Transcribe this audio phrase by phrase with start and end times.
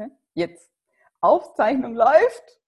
[0.00, 0.70] Okay, jetzt.
[1.20, 2.58] Aufzeichnung läuft.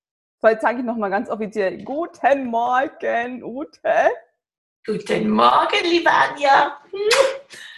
[0.42, 4.10] So, jetzt sage ich nochmal ganz offiziell, guten Morgen, Ute.
[4.84, 6.78] Guten Morgen, liebe Anja.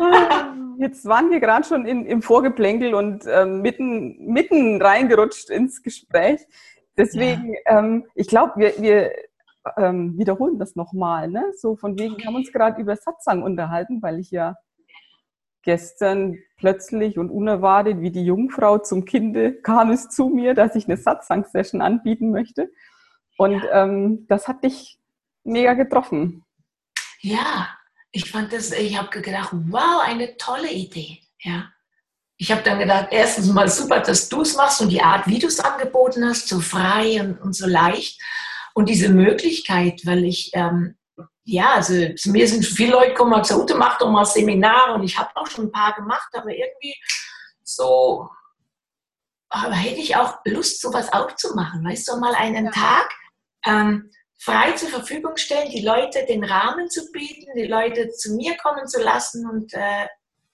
[0.01, 5.83] Ah, jetzt waren wir gerade schon in, im Vorgeplänkel und ähm, mitten, mitten reingerutscht ins
[5.83, 6.41] Gespräch.
[6.99, 7.79] Deswegen, ja.
[7.79, 9.13] ähm, ich glaube, wir, wir
[9.77, 11.29] ähm, wiederholen das nochmal.
[11.29, 11.53] Ne?
[11.57, 14.57] So von wegen, wir haben uns gerade über Satsang unterhalten, weil ich ja
[15.65, 20.87] gestern plötzlich und unerwartet wie die Jungfrau zum Kinde kam es zu mir, dass ich
[20.87, 22.71] eine Satsang-Session anbieten möchte.
[23.37, 23.85] Und ja.
[23.85, 24.99] ähm, das hat dich
[25.43, 26.45] mega getroffen.
[27.21, 27.69] Ja,
[28.13, 31.19] ich fand das, ich habe gedacht, wow, eine tolle Idee.
[31.41, 31.71] Ja.
[32.37, 35.39] Ich habe dann gedacht, erstens mal super, dass du es machst und die Art, wie
[35.39, 38.21] du es angeboten hast, so frei und, und, so leicht.
[38.75, 40.97] Und diese Möglichkeit, weil ich ähm,
[41.45, 44.95] ja, also zu mir sind viele Leute gekommen und gesagt, Ute, mach doch mal Seminare
[44.95, 46.95] und ich habe auch schon ein paar gemacht, aber irgendwie
[47.63, 48.29] so,
[49.51, 51.85] aber hätte ich auch Lust, sowas auch zu machen.
[51.85, 52.71] Weißt du, mal einen ja.
[52.71, 53.11] Tag
[53.65, 58.57] ähm, frei zur Verfügung stellen, die Leute den Rahmen zu bieten, die Leute zu mir
[58.57, 60.07] kommen zu lassen und äh,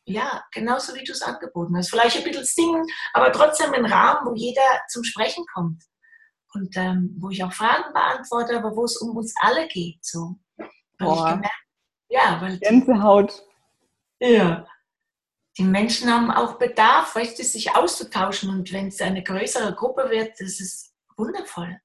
[0.04, 1.90] ja, genauso wie du es angeboten hast.
[1.90, 5.82] Vielleicht ein bisschen singen, aber trotzdem ein Rahmen, wo jeder zum Sprechen kommt.
[6.52, 10.04] Und ähm, wo ich auch Fragen beantworte, aber wo es um uns alle geht.
[10.04, 10.34] So.
[11.00, 11.40] Boah.
[12.08, 13.42] Ja, weil Gänsehaut.
[14.20, 14.66] ja.
[15.58, 18.50] Die Menschen haben auch Bedarf, weißt du, sich auszutauschen.
[18.50, 21.76] Und wenn es eine größere Gruppe wird, das ist wundervoll.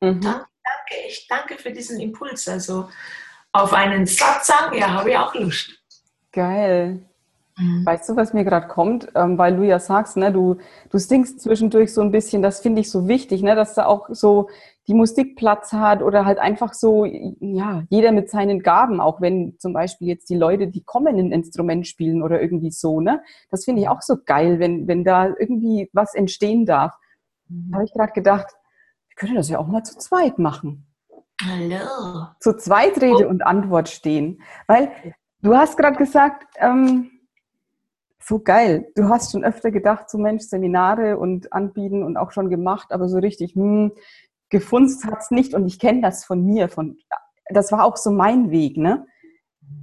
[0.00, 0.20] Mhm.
[0.20, 2.48] Danke, danke, ich danke für diesen Impuls.
[2.48, 2.88] Also
[3.52, 5.70] auf einen Satsang, ja, habe ich auch Lust.
[6.32, 7.04] Geil.
[7.56, 7.84] Mhm.
[7.84, 9.08] Weißt du, was mir gerade kommt?
[9.14, 10.56] Ähm, weil du ja sagst, ne, du,
[10.88, 14.08] du singst zwischendurch so ein bisschen, das finde ich so wichtig, ne, dass da auch
[14.10, 14.48] so
[14.90, 19.56] die Musik Platz hat oder halt einfach so, ja, jeder mit seinen Gaben, auch wenn
[19.60, 23.22] zum Beispiel jetzt die Leute, die kommen, ein Instrument spielen oder irgendwie so, ne?
[23.52, 26.92] Das finde ich auch so geil, wenn, wenn da irgendwie was entstehen darf.
[27.48, 28.48] Da habe ich gerade gedacht,
[29.06, 30.88] wir können das ja auch mal zu zweit machen.
[31.40, 32.26] Hallo.
[32.40, 34.42] Zu zweit Rede und Antwort stehen.
[34.66, 34.90] Weil
[35.40, 37.12] du hast gerade gesagt, ähm,
[38.20, 38.88] so geil.
[38.96, 43.08] Du hast schon öfter gedacht, so Mensch, Seminare und anbieten und auch schon gemacht, aber
[43.08, 43.92] so richtig, hm,
[44.50, 46.68] gefunzt hat's nicht und ich kenne das von mir.
[46.68, 46.98] Von,
[47.48, 49.06] das war auch so mein Weg, ne?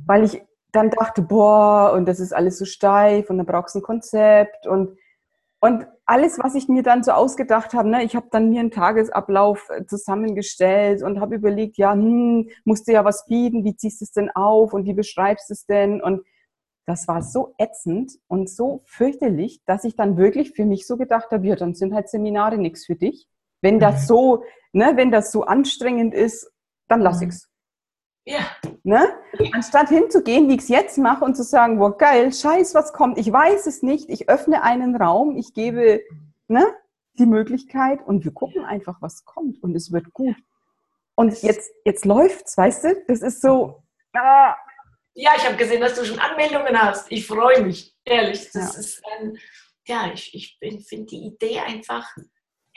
[0.06, 0.42] Weil ich
[0.72, 4.68] dann dachte, boah, und das ist alles so steif und dann brauchst du ein Konzept
[4.68, 4.98] und,
[5.60, 8.72] und alles, was ich mir dann so ausgedacht habe, ne, ich habe dann mir einen
[8.72, 14.02] Tagesablauf äh, zusammengestellt und habe überlegt, ja, hm, musst du ja was bieten, wie ziehst
[14.02, 16.02] du es denn auf und wie beschreibst du es denn?
[16.02, 16.22] Und
[16.86, 21.32] das war so ätzend und so fürchterlich, dass ich dann wirklich für mich so gedacht
[21.32, 23.28] habe, ja, dann sind halt Seminare nichts für dich.
[23.62, 24.08] Wenn das mhm.
[24.08, 26.52] so, ne, wenn das so anstrengend ist,
[26.88, 27.30] dann lass mhm.
[27.30, 27.50] ich's.
[28.26, 28.40] Ja.
[28.84, 29.08] Ne?
[29.54, 33.18] Anstatt hinzugehen, wie ich es jetzt mache und zu sagen, wow, geil, scheiß, was kommt,
[33.18, 36.02] ich weiß es nicht, ich öffne einen Raum, ich gebe
[36.48, 36.66] ne,
[37.14, 40.36] die Möglichkeit und wir gucken einfach, was kommt und es wird gut.
[41.16, 43.04] Und jetzt, jetzt läuft's, weißt du?
[43.08, 43.82] Das ist so,
[44.14, 44.56] ah,
[45.20, 47.12] ja, ich habe gesehen, dass du schon Anmeldungen hast.
[47.12, 48.52] Ich freue mich, ehrlich.
[48.52, 48.80] Das ja.
[48.80, 49.38] ist ein,
[49.88, 52.08] ja, ich, ich finde die Idee einfach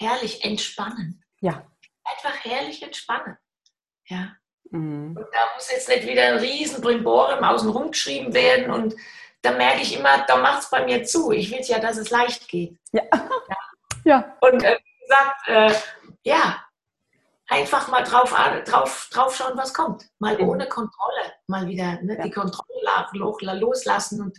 [0.00, 1.22] herrlich entspannen.
[1.41, 1.66] Ja.
[2.05, 3.37] Einfach herrlich entspannen.
[4.06, 4.33] Ja.
[4.71, 5.16] Mhm.
[5.16, 8.94] Und da muss jetzt nicht wieder ein riesen Brimborium außen rumgeschrieben werden und
[9.43, 11.33] da merke ich immer, da macht es bei mir zu.
[11.33, 12.78] Ich will ja, dass es leicht geht.
[12.93, 13.03] Ja.
[13.12, 13.56] ja.
[14.05, 14.37] ja.
[14.41, 15.75] Und äh, wie gesagt, äh,
[16.25, 16.65] ja,
[17.49, 18.34] einfach mal drauf,
[18.66, 20.09] drauf, drauf schauen, was kommt.
[20.19, 20.49] Mal mhm.
[20.49, 22.22] ohne Kontrolle, mal wieder ne, ja.
[22.22, 22.69] die Kontrolle
[23.59, 24.39] loslassen und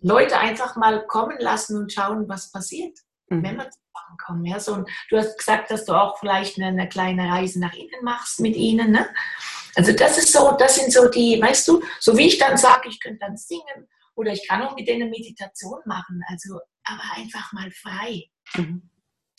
[0.00, 3.44] Leute einfach mal kommen lassen und schauen, was passiert, mhm.
[3.44, 3.70] wenn wir
[4.20, 4.44] zusammenkommen.
[4.44, 8.02] Ja, so, du hast gesagt, dass du auch vielleicht eine, eine, kleine Reise nach innen
[8.02, 8.92] machst mit ihnen.
[8.92, 9.06] Ne?
[9.74, 12.88] Also das ist so, das sind so die, weißt du, so wie ich dann sage,
[12.88, 16.22] ich könnte dann singen oder ich kann auch mit denen Meditation machen.
[16.28, 18.24] Also, aber einfach mal frei.
[18.56, 18.90] Mhm.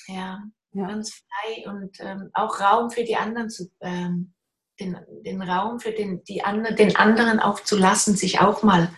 [0.08, 0.42] Ja
[0.74, 0.88] ja.
[0.88, 4.34] ganz frei und ähm, auch Raum für die anderen zu, ähm,
[4.80, 8.92] den, den Raum für den, die andre, den anderen auch zu lassen, sich auch mal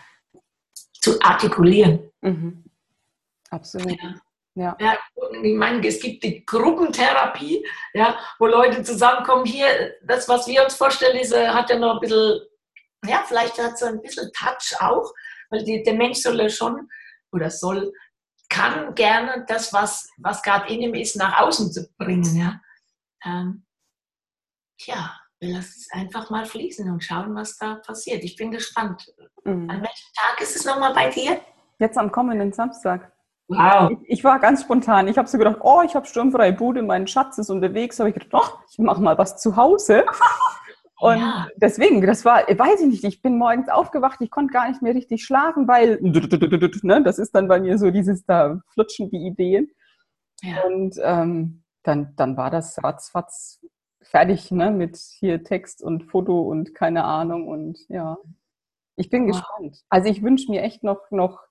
[0.93, 2.11] zu artikulieren.
[2.21, 2.63] Mhm.
[3.49, 4.01] Absolut.
[4.01, 4.15] Ja.
[4.55, 4.77] Ja.
[4.79, 4.97] ja.
[5.41, 9.45] ich meine, es gibt die Gruppentherapie, ja, wo Leute zusammenkommen.
[9.45, 12.41] Hier, das, was wir uns vorstellen, ist, äh, hat ja noch ein bisschen,
[13.05, 15.11] ja, vielleicht hat so ein bisschen Touch auch,
[15.49, 16.87] weil die, der Mensch soll ja schon
[17.31, 17.91] oder soll
[18.49, 22.35] kann gerne das, was, was gerade in ihm ist, nach außen zu bringen.
[22.35, 22.61] Ja?
[23.25, 23.65] Ähm,
[24.77, 28.23] tja, lass es einfach mal fließen und schauen, was da passiert.
[28.23, 29.11] Ich bin gespannt.
[29.43, 29.69] Mhm.
[29.69, 31.41] An welchem Tag ist es nochmal bei dir?
[31.79, 33.11] Jetzt am kommenden Samstag.
[33.57, 33.91] Wow.
[34.03, 35.07] Ich, ich war ganz spontan.
[35.07, 37.99] Ich habe so gedacht, oh, ich habe sturmfreie Bude, mein Schatz ist unterwegs.
[37.99, 40.05] Habe ich gedacht, oh, ich mache mal was zu Hause.
[40.99, 41.47] Und ja.
[41.57, 44.95] deswegen, das war, weiß ich nicht, ich bin morgens aufgewacht, ich konnte gar nicht mehr
[44.95, 49.69] richtig schlafen, weil, ne, das ist dann bei mir so dieses, da flutschen die Ideen.
[50.41, 50.63] Ja.
[50.63, 53.59] Und ähm, dann, dann war das ratzfatz
[54.01, 54.71] fertig, ne?
[54.71, 58.17] Mit hier Text und Foto und keine Ahnung und ja.
[58.95, 59.31] Ich bin wow.
[59.31, 59.83] gespannt.
[59.89, 61.41] Also ich wünsche mir echt noch, noch,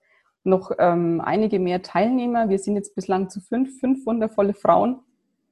[0.44, 2.48] noch ähm, einige mehr Teilnehmer.
[2.48, 5.00] Wir sind jetzt bislang zu fünf, fünf wundervolle Frauen.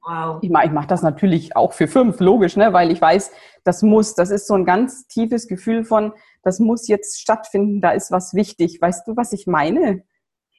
[0.03, 0.39] Wow.
[0.41, 2.73] Ich mache ich mach das natürlich auch für fünf, logisch, ne?
[2.73, 3.31] weil ich weiß,
[3.63, 7.91] das muss, das ist so ein ganz tiefes Gefühl von, das muss jetzt stattfinden, da
[7.91, 8.81] ist was wichtig.
[8.81, 10.03] Weißt du, was ich meine?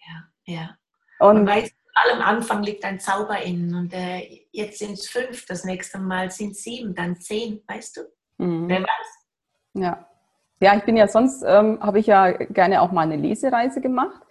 [0.07, 0.71] Ja, ja.
[1.19, 5.65] Und, weißt, allem Anfang liegt ein Zauber innen und äh, jetzt sind es fünf, das
[5.65, 8.45] nächste Mal sind es sieben, dann zehn, weißt du?
[8.45, 8.69] Mhm.
[8.69, 9.27] Wer weiß?
[9.75, 10.07] Ja.
[10.61, 14.22] Ja, ich bin ja sonst, ähm, habe ich ja gerne auch mal eine Lesereise gemacht.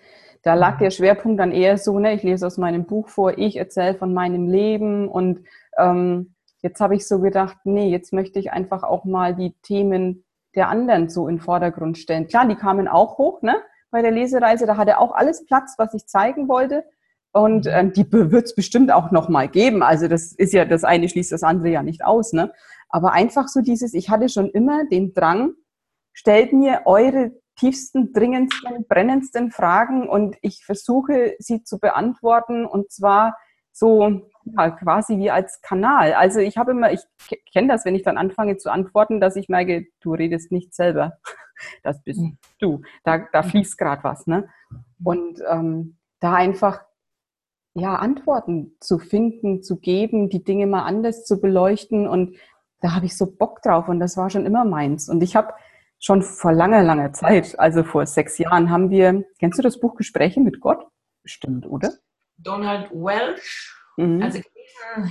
[0.43, 0.83] Da lag mhm.
[0.83, 4.13] der Schwerpunkt dann eher so, ne, ich lese aus meinem Buch vor, ich erzähle von
[4.13, 5.45] meinem Leben und
[5.77, 10.23] ähm, jetzt habe ich so gedacht, nee, jetzt möchte ich einfach auch mal die Themen
[10.55, 12.27] der anderen so in den Vordergrund stellen.
[12.27, 13.55] Klar, die kamen auch hoch, ne?
[13.89, 16.85] Bei der Lesereise, da hatte auch alles Platz, was ich zeigen wollte.
[17.33, 17.71] Und mhm.
[17.71, 19.83] ähm, die wird es bestimmt auch noch mal geben.
[19.83, 22.33] Also das ist ja, das eine schließt das andere ja nicht aus.
[22.33, 22.51] Ne?
[22.89, 25.53] Aber einfach so dieses, ich hatte schon immer den Drang,
[26.13, 33.37] stellt mir eure tiefsten, dringendsten, brennendsten Fragen und ich versuche sie zu beantworten und zwar
[33.71, 36.13] so ja, quasi wie als Kanal.
[36.13, 37.01] Also ich habe immer, ich
[37.53, 41.13] kenne das, wenn ich dann anfange zu antworten, dass ich merke, du redest nicht selber.
[41.83, 42.39] Das bist mhm.
[42.57, 42.81] du.
[43.03, 44.25] Da, da fließt gerade was.
[44.25, 44.49] Ne?
[45.03, 46.81] Und ähm, da einfach
[47.75, 52.07] ja, Antworten zu finden, zu geben, die Dinge mal anders zu beleuchten.
[52.07, 52.35] Und
[52.79, 55.07] da habe ich so Bock drauf und das war schon immer meins.
[55.07, 55.53] Und ich habe
[56.01, 59.95] schon vor langer, langer Zeit, also vor sechs Jahren, haben wir, kennst du das Buch
[59.95, 60.86] Gespräche mit Gott?
[61.24, 61.94] Bestimmt, oder?
[62.38, 63.80] Donald Welsh.
[63.98, 64.21] Mhm.
[64.21, 64.39] Also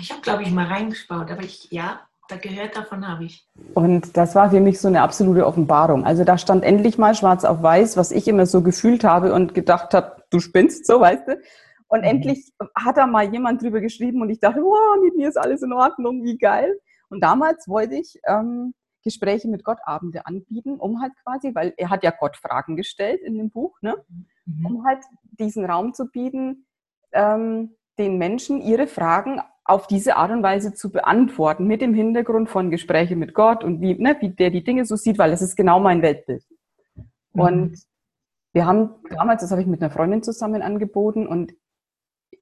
[0.00, 3.48] ich habe, glaube ich, mal reingeschaut, aber ich, ja, da gehört davon habe ich.
[3.74, 6.04] Und das war für mich so eine absolute Offenbarung.
[6.04, 9.54] Also da stand endlich mal schwarz auf weiß, was ich immer so gefühlt habe und
[9.54, 11.40] gedacht habe, du spinnst, so weißt du.
[11.86, 12.06] Und mhm.
[12.06, 15.62] endlich hat da mal jemand drüber geschrieben und ich dachte, wow, mit mir ist alles
[15.62, 16.76] in Ordnung, wie geil.
[17.10, 21.90] Und damals wollte ich ähm, Gespräche mit Gott Abende anbieten, um halt quasi, weil er
[21.90, 23.96] hat ja Gott Fragen gestellt in dem Buch, ne?
[24.46, 24.66] Mhm.
[24.66, 25.04] um halt
[25.38, 26.66] diesen Raum zu bieten,
[27.12, 32.48] ähm, den Menschen ihre Fragen auf diese Art und Weise zu beantworten, mit dem Hintergrund
[32.48, 35.42] von Gespräche mit Gott und wie, ne, wie der die Dinge so sieht, weil das
[35.42, 36.44] ist genau mein Weltbild.
[37.32, 37.40] Mhm.
[37.40, 37.78] Und
[38.52, 41.52] wir haben damals, das habe ich mit einer Freundin zusammen angeboten und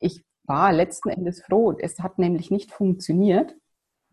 [0.00, 1.76] ich war letzten Endes froh.
[1.78, 3.54] Es hat nämlich nicht funktioniert.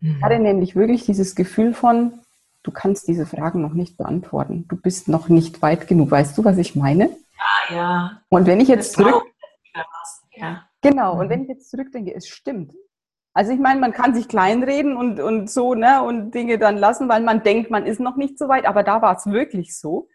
[0.01, 0.15] Mhm.
[0.17, 2.19] Ich hatte nämlich wirklich dieses Gefühl von,
[2.65, 4.65] du kannst diese Fragen noch nicht beantworten.
[4.67, 6.11] Du bist noch nicht weit genug.
[6.11, 7.09] Weißt du, was ich meine?
[7.69, 8.21] Ja, ja.
[8.29, 9.23] Und wenn ich jetzt zurück...
[10.37, 10.63] Ja.
[10.81, 11.29] Genau, und mhm.
[11.29, 12.73] wenn ich jetzt zurückdenke, es stimmt.
[13.33, 17.09] Also ich meine, man kann sich kleinreden und, und so, ne, und Dinge dann lassen,
[17.09, 20.09] weil man denkt, man ist noch nicht so weit, aber da war es wirklich so.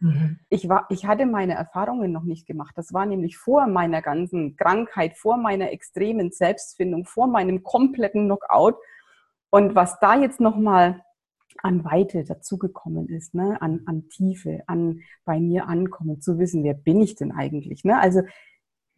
[0.00, 0.38] Mhm.
[0.48, 2.72] Ich, war, ich hatte meine Erfahrungen noch nicht gemacht.
[2.76, 8.76] Das war nämlich vor meiner ganzen Krankheit, vor meiner extremen Selbstfindung, vor meinem kompletten Knockout.
[9.50, 11.02] Und was da jetzt nochmal
[11.62, 13.60] an Weite dazugekommen ist, ne?
[13.60, 17.84] an, an Tiefe, an bei mir ankommen, zu wissen, wer bin ich denn eigentlich?
[17.84, 17.98] Ne?
[17.98, 18.22] Also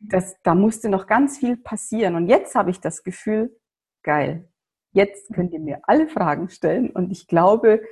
[0.00, 2.14] das, da musste noch ganz viel passieren.
[2.16, 3.56] Und jetzt habe ich das Gefühl,
[4.02, 4.48] geil,
[4.92, 6.90] jetzt könnt ihr mir alle Fragen stellen.
[6.90, 7.82] Und ich glaube,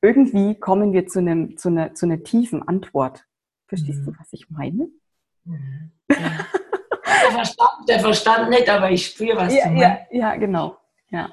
[0.00, 3.26] irgendwie kommen wir zu, einem, zu, einer, zu einer tiefen Antwort.
[3.66, 4.06] Verstehst mhm.
[4.06, 4.88] du, was ich meine?
[5.44, 5.92] Mhm.
[6.10, 6.46] Ja.
[7.22, 10.12] der, Verstand, der Verstand nicht, aber ich spüre, was ja, du meinst.
[10.12, 10.76] Ja, ja genau.
[11.10, 11.30] Ja.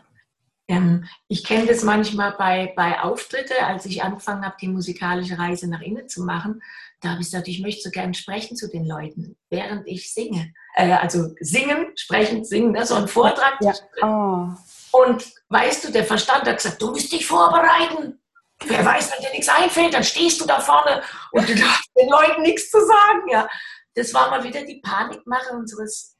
[0.67, 5.69] Ähm, ich kenne das manchmal bei, bei Auftritte, als ich angefangen habe, die musikalische Reise
[5.69, 6.61] nach innen zu machen.
[7.01, 10.53] Da habe ich gesagt, ich möchte so gern sprechen zu den Leuten, während ich singe.
[10.75, 12.85] Äh, also singen, sprechen, singen, ne?
[12.85, 13.57] so ein Vortrag.
[13.61, 13.73] Ja.
[14.01, 14.97] Oh.
[14.97, 18.21] Und weißt du, der Verstand hat gesagt, du musst dich vorbereiten.
[18.65, 21.01] Wer weiß, wenn dir nichts einfällt, dann stehst du da vorne
[21.31, 23.27] und du darfst den Leuten nichts zu sagen.
[23.29, 23.49] Ja,
[23.95, 26.15] das war mal wieder die Panikmache unseres,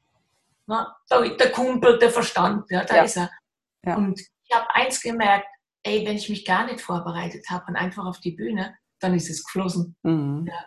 [0.66, 3.04] na, der Kumpel, der Verstand, ja, da ja.
[3.04, 3.30] ist er.
[3.86, 3.96] Ja.
[3.96, 5.48] Und ich habe eins gemerkt,
[5.84, 9.30] ey, wenn ich mich gar nicht vorbereitet habe und einfach auf die Bühne, dann ist
[9.30, 9.96] es geflossen.
[10.04, 10.46] Mhm.
[10.48, 10.66] Ja.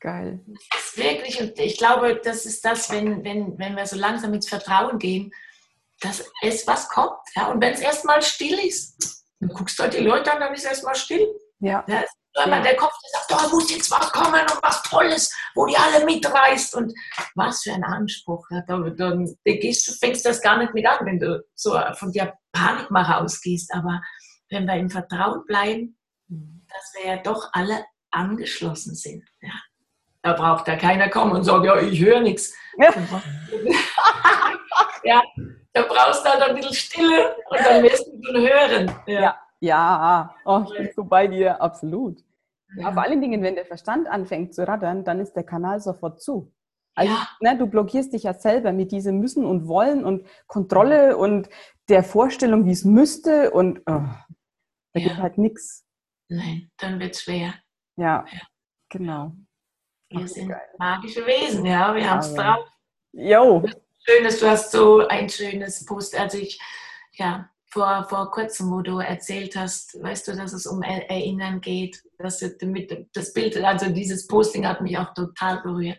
[0.00, 0.44] Geil.
[0.70, 4.34] Das ist wirklich, und ich glaube, das ist das, wenn, wenn, wenn wir so langsam
[4.34, 5.32] ins Vertrauen gehen,
[6.00, 7.16] dass es was kommt.
[7.34, 7.50] Ja?
[7.50, 10.94] Und wenn es erstmal still ist, Du guckst halt die Leute an, dann ist erstmal
[10.94, 11.26] still.
[11.60, 11.84] Ja.
[11.86, 12.04] ja
[12.34, 12.60] ja.
[12.60, 16.04] der Kopf, der sagt, da muss jetzt was kommen und was Tolles, wo die alle
[16.04, 16.74] mitreißt.
[16.74, 16.92] Und
[17.34, 18.46] was für ein Anspruch.
[18.50, 21.78] Ja, da, da, da gehst, du fängst das gar nicht mit an, wenn du so
[21.94, 23.72] von der Panikmache ausgehst.
[23.72, 24.02] Aber
[24.50, 25.96] wenn wir im Vertrauen bleiben,
[26.28, 29.24] dass wir ja doch alle angeschlossen sind.
[29.40, 29.52] Ja.
[30.22, 32.54] Da braucht da keiner kommen und sagen, ja, ich höre nichts.
[32.78, 32.90] Ja.
[35.04, 35.22] ja,
[35.72, 38.90] da brauchst du halt ein bisschen Stille und dann wirst du schon hören.
[39.06, 40.34] Ja, ja, ja.
[40.44, 42.22] Oh, ich bin so bei dir, absolut.
[42.76, 46.20] Ja, vor allen Dingen, wenn der Verstand anfängt zu rattern, dann ist der Kanal sofort
[46.20, 46.52] zu.
[46.96, 47.28] Also ja.
[47.40, 51.48] ne, du blockierst dich ja selber mit diesem Müssen und Wollen und Kontrolle und
[51.88, 54.20] der Vorstellung, wie es müsste und oh, da
[54.94, 55.08] ja.
[55.08, 55.86] geht halt nichts.
[56.28, 57.54] Nein, dann wird es schwer.
[57.96, 58.40] Ja, ja,
[58.88, 59.32] genau.
[60.08, 60.60] Wir Ach, sind geil.
[60.78, 62.66] magische Wesen, ja, wir haben es drauf.
[63.12, 63.64] Jo.
[64.06, 66.18] Schönes, du hast so ein schönes Post.
[66.18, 66.60] Also ich,
[67.12, 72.00] ja, vor, vor kurzem, wo du erzählt hast, weißt du, dass es um Erinnern geht,
[72.18, 75.98] dass mit, das Bild, also dieses Posting hat mich auch total berührt.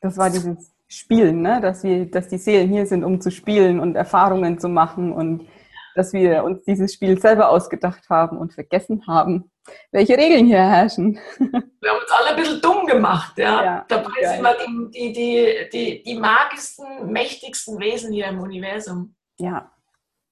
[0.00, 1.60] Das war dieses Spielen, ne?
[1.60, 5.46] dass, wir, dass die Seelen hier sind, um zu spielen und Erfahrungen zu machen und
[5.94, 9.48] dass wir uns dieses Spiel selber ausgedacht haben und vergessen haben,
[9.92, 11.20] welche Regeln hier herrschen.
[11.38, 13.38] Wir haben uns alle ein bisschen dumm gemacht.
[13.38, 13.64] Ja.
[13.64, 19.14] ja Dabei sind wir die, die, die, die, die magischsten, mächtigsten Wesen hier im Universum.
[19.38, 19.70] Ja.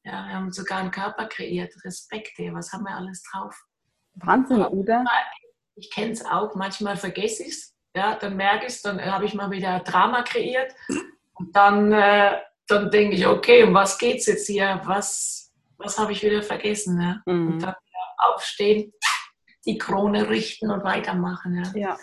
[0.04, 1.72] Ja, wir haben sogar einen Körper kreiert.
[1.84, 2.52] Respekt, ey.
[2.54, 3.54] was haben wir alles drauf?
[4.14, 5.04] Wahnsinn, oder?
[5.76, 7.76] Ich kenne es auch, manchmal vergesse ich es.
[7.94, 10.72] Ja, dann merke ich es, dann habe ich mal wieder Drama kreiert.
[11.34, 12.38] Und dann, äh,
[12.68, 14.80] dann denke ich, okay, um was geht es jetzt hier?
[14.84, 17.00] Was, was habe ich wieder vergessen?
[17.00, 17.22] Ja?
[17.26, 17.52] Mhm.
[17.52, 17.74] Und dann
[18.18, 18.92] aufstehen,
[19.66, 21.64] die Krone richten und weitermachen.
[21.74, 21.98] Ja, ja.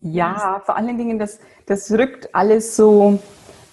[0.00, 3.20] ja vor allen Dingen, das, das rückt alles so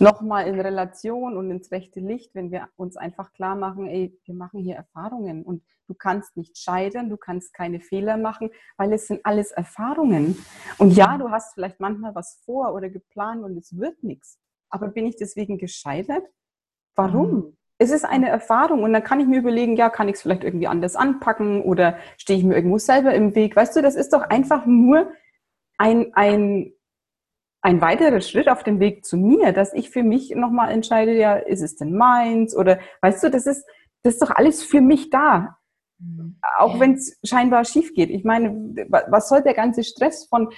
[0.01, 4.35] nochmal in Relation und ins rechte Licht, wenn wir uns einfach klar machen, ey, wir
[4.35, 9.07] machen hier Erfahrungen und du kannst nicht scheitern, du kannst keine Fehler machen, weil es
[9.07, 10.37] sind alles Erfahrungen.
[10.77, 14.39] Und ja, du hast vielleicht manchmal was vor oder geplant und es wird nichts.
[14.69, 16.23] Aber bin ich deswegen gescheitert?
[16.95, 17.31] Warum?
[17.31, 17.57] Mhm.
[17.77, 20.43] Es ist eine Erfahrung und dann kann ich mir überlegen, ja, kann ich es vielleicht
[20.43, 23.55] irgendwie anders anpacken oder stehe ich mir irgendwo selber im Weg?
[23.55, 25.11] Weißt du, das ist doch einfach nur
[25.77, 26.73] ein, ein
[27.61, 31.35] ein weiterer Schritt auf dem Weg zu mir, dass ich für mich nochmal entscheide, ja,
[31.35, 32.55] ist es denn meins?
[32.55, 33.65] Oder weißt du, das ist,
[34.03, 35.57] das ist doch alles für mich da.
[35.99, 36.39] Mhm.
[36.57, 38.09] Auch wenn es scheinbar schief geht.
[38.09, 38.51] Ich meine,
[38.89, 40.49] was soll der ganze Stress von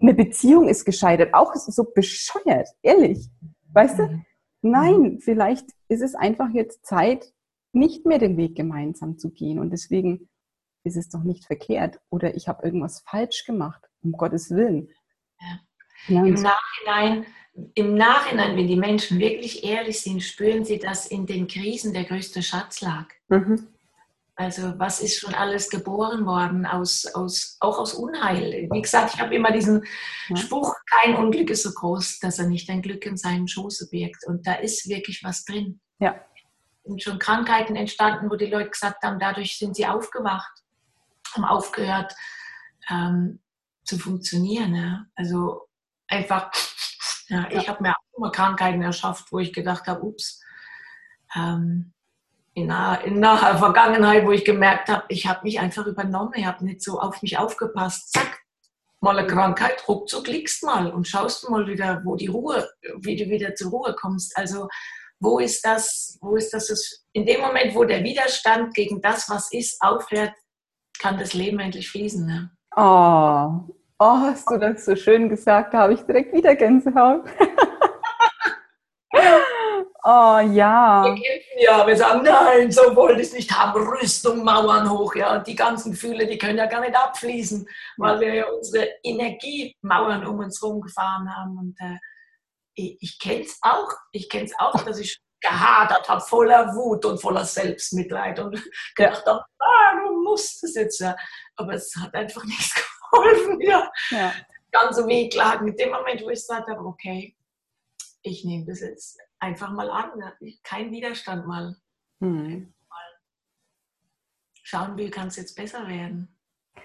[0.00, 1.34] eine Beziehung ist gescheitert?
[1.34, 3.28] Auch so bescheuert, ehrlich.
[3.72, 4.04] Weißt du?
[4.04, 4.24] Mhm.
[4.62, 5.18] Nein, mhm.
[5.18, 7.32] vielleicht ist es einfach jetzt Zeit,
[7.72, 9.58] nicht mehr den Weg gemeinsam zu gehen.
[9.58, 10.28] Und deswegen
[10.84, 12.00] ist es doch nicht verkehrt.
[12.08, 14.90] Oder ich habe irgendwas falsch gemacht, um Gottes Willen.
[15.40, 15.58] Ja.
[16.08, 17.26] Ja, Im Nachhinein,
[17.74, 22.04] Im Nachhinein, wenn die Menschen wirklich ehrlich sind, spüren sie, dass in den Krisen der
[22.04, 23.06] größte Schatz lag.
[23.28, 23.68] Mhm.
[24.34, 28.68] Also was ist schon alles geboren worden, aus, aus, auch aus Unheil.
[28.72, 29.84] Wie gesagt, ich habe immer diesen
[30.28, 30.36] ja.
[30.36, 34.26] Spruch, kein Unglück ist so groß, dass er nicht ein Glück in seinem Schoße birgt.
[34.26, 35.80] Und da ist wirklich was drin.
[35.98, 36.18] Ja.
[36.82, 40.52] Und schon Krankheiten entstanden, wo die Leute gesagt haben, dadurch sind sie aufgewacht,
[41.34, 42.14] haben aufgehört
[42.90, 43.38] ähm,
[43.84, 44.74] zu funktionieren.
[44.74, 45.06] Ja.
[45.14, 45.68] Also
[46.12, 46.50] einfach,
[47.28, 50.40] ja, ich habe mir auch immer Krankheiten erschafft, wo ich gedacht habe, ups,
[51.34, 51.92] ähm,
[52.54, 56.44] in, naher, in naher Vergangenheit, wo ich gemerkt habe, ich habe mich einfach übernommen, ich
[56.44, 58.42] habe nicht so auf mich aufgepasst, zack,
[59.00, 62.68] mal eine Krankheit, ruckzuck liegst mal und schaust mal wieder, wo die Ruhe,
[63.00, 64.36] wie du wieder zur Ruhe kommst.
[64.36, 64.68] Also
[65.18, 69.52] wo ist das, wo ist das, in dem Moment, wo der Widerstand gegen das, was
[69.52, 70.32] ist, aufhört,
[70.98, 72.26] kann das Leben endlich fließen.
[72.26, 72.50] Ne?
[72.76, 77.22] Oh, Oh, hast du das so schön gesagt, da habe ich direkt wieder Gänsehaut.
[80.02, 81.04] oh ja.
[81.04, 83.80] Wir kämpfen ja, wir sagen, nein, so wollte ich es nicht haben.
[83.80, 85.36] Rüstung, Mauern hoch, ja.
[85.36, 87.64] Und die ganzen Gefühle, die können ja gar nicht abfließen,
[87.96, 91.56] weil wir ja unsere Energiemauern um uns herum gefahren haben.
[91.56, 91.98] Und äh,
[92.74, 93.92] ich, ich kenne es auch.
[94.10, 98.60] Ich kenne es auch, dass ich gehadert habe, voller Wut und voller Selbstmitleid und
[98.96, 100.98] gedacht habe, ah, du musst es jetzt.
[100.98, 101.14] Ja.
[101.54, 103.60] Aber es hat einfach nichts geholfen geholfen.
[103.60, 103.90] Ja.
[104.10, 104.32] ja.
[104.70, 105.68] Ganze Wehklagen.
[105.68, 107.36] In dem Moment, wo ich sagte, okay,
[108.22, 110.10] ich nehme das jetzt einfach mal an.
[110.62, 111.76] Kein Widerstand mal.
[112.20, 112.72] Mhm.
[114.62, 116.34] Schauen, wie kann es jetzt besser werden.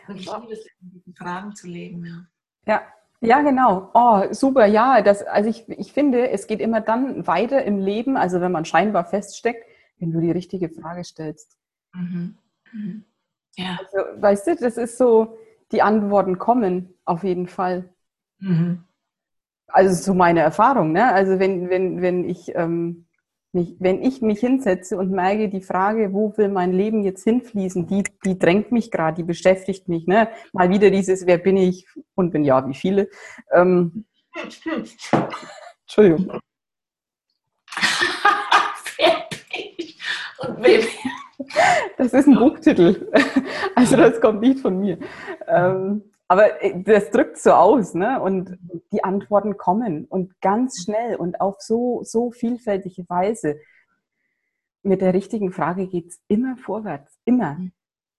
[0.08, 2.06] Und ich liebe es, in diesen Fragen zu leben.
[2.06, 2.74] Ja.
[2.74, 2.94] ja.
[3.20, 3.90] Ja, genau.
[3.96, 4.68] Oh, super.
[4.68, 8.52] Ja, das, also ich, ich finde, es geht immer dann weiter im Leben, also wenn
[8.52, 9.66] man scheinbar feststeckt,
[9.98, 11.58] wenn du die richtige Frage stellst.
[11.94, 12.38] Mhm.
[12.72, 13.06] Mhm.
[13.56, 13.80] Ja.
[13.80, 15.38] Also, weißt du, das ist so,
[15.72, 17.90] die Antworten kommen, auf jeden Fall.
[18.40, 18.84] Mhm.
[19.68, 20.94] Also so meine Erfahrung.
[20.94, 21.12] Ne?
[21.14, 23.08] Also wenn, wenn, wenn, ich, ähm,
[23.52, 27.88] mich, wenn ich mich hinsetze und merke, die Frage, wo will mein Leben jetzt hinfließen,
[27.88, 30.08] die, die drängt mich gerade, die beschäftigt mich.
[30.08, 30.30] Ne?
[30.54, 33.10] Mal wieder dieses, wer bin ich und wenn ja, wie viele.
[33.52, 34.06] Ähm,
[35.82, 36.40] Entschuldigung.
[38.98, 40.00] wer bin ich
[40.40, 41.17] und wer bin ich?
[41.98, 43.12] Das ist ein Buchtitel.
[43.76, 44.98] Also das kommt nicht von mir.
[45.48, 48.22] Ähm, aber äh, das drückt so aus, ne?
[48.22, 48.58] Und
[48.92, 53.60] die Antworten kommen und ganz schnell und auf so, so vielfältige Weise.
[54.84, 57.18] Mit der richtigen Frage geht es immer vorwärts.
[57.26, 57.56] Immer.
[57.56, 57.72] Mhm.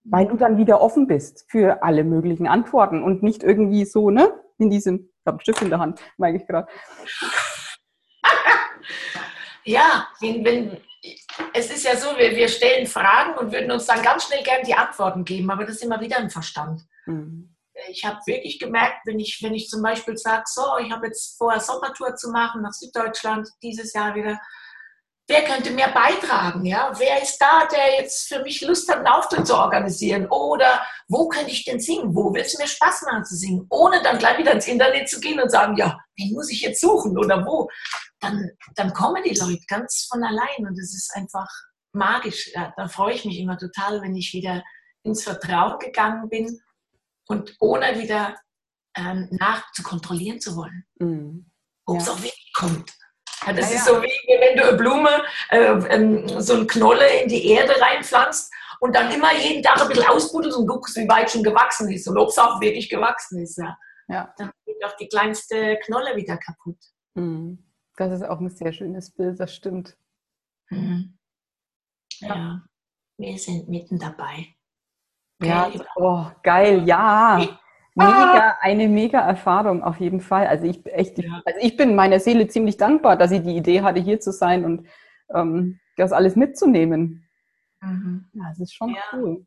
[0.05, 4.33] Weil du dann wieder offen bist für alle möglichen Antworten und nicht irgendwie so, ne?
[4.59, 6.69] In diesem, ich habe einen Stift in der Hand, meine ich gerade
[9.65, 10.77] ja, wenn, wenn,
[11.55, 14.65] es ist ja so, wir, wir stellen Fragen und würden uns dann ganz schnell gern
[14.65, 16.83] die Antworten geben, aber das ist immer wieder im Verstand.
[17.07, 17.55] Mhm.
[17.89, 21.39] Ich habe wirklich gemerkt, wenn ich, wenn ich zum Beispiel sage, so, ich habe jetzt
[21.39, 24.41] vor, Sommertour zu machen nach Süddeutschland dieses Jahr wieder,
[25.29, 26.65] wer könnte mehr beitragen?
[26.65, 26.93] Ja?
[26.99, 30.27] Wer ist da, der jetzt für mich Lust hat, einen Auftritt zu organisieren?
[30.27, 32.15] Oder wo könnte ich denn singen?
[32.15, 33.67] Wo will es mir Spaß machen zu singen?
[33.69, 36.81] Ohne dann gleich wieder ins Internet zu gehen und sagen, ja, wen muss ich jetzt
[36.81, 37.69] suchen oder wo?
[38.21, 41.49] Dann, dann kommen die Leute ganz von allein und es ist einfach
[41.93, 42.51] magisch.
[42.55, 44.65] Ja, da freue ich mich immer total, wenn ich wieder
[45.03, 46.61] ins Vertrauen gegangen bin
[47.27, 48.35] und ohne wieder
[48.97, 51.51] ähm, nach zu kontrollieren zu wollen, mhm.
[51.85, 52.13] ob es ja.
[52.13, 52.93] auch wirklich kommt.
[53.47, 55.59] Ja, das ja, ist so wie wenn du eine Blume, äh,
[55.95, 60.09] ähm, so eine Knolle in die Erde reinpflanzt und dann immer jeden Tag ein bisschen
[60.09, 63.59] ausbuddelst und guckst, wie weit schon gewachsen ist und ob es auch wirklich gewachsen ist.
[63.59, 63.77] Ja.
[64.09, 64.33] ja.
[64.39, 66.79] Dann geht auch die kleinste Knolle wieder kaputt.
[67.15, 67.65] Mhm.
[67.97, 69.97] Das ist auch ein sehr schönes Bild, das stimmt.
[70.71, 71.19] Mhm.
[72.21, 72.63] Ja.
[73.17, 74.55] wir sind mitten dabei.
[75.41, 77.59] Ja, oh, geil, ja.
[77.99, 80.47] Mega, eine mega Erfahrung auf jeden Fall.
[80.47, 81.43] Also ich echt, ja.
[81.45, 84.65] also ich bin meiner Seele ziemlich dankbar, dass ich die Idee hatte, hier zu sein
[84.65, 84.87] und
[85.35, 87.29] ähm, das alles mitzunehmen.
[87.81, 88.29] Mhm.
[88.33, 89.03] Ja, das ist schon ja.
[89.13, 89.45] cool.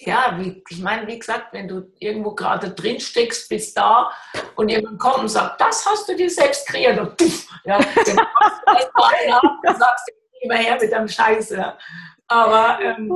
[0.00, 4.10] Ja, wie, ich meine, wie gesagt, wenn du irgendwo gerade drin steckst, bist da
[4.56, 6.98] und jemand kommt und sagt, das hast du dir selbst kreiert.
[6.98, 8.24] Und puff, ja, genau,
[9.62, 11.50] dann sagst du immer her mit deinem Scheiß.
[11.50, 11.78] Ja.
[12.26, 13.12] Aber ähm,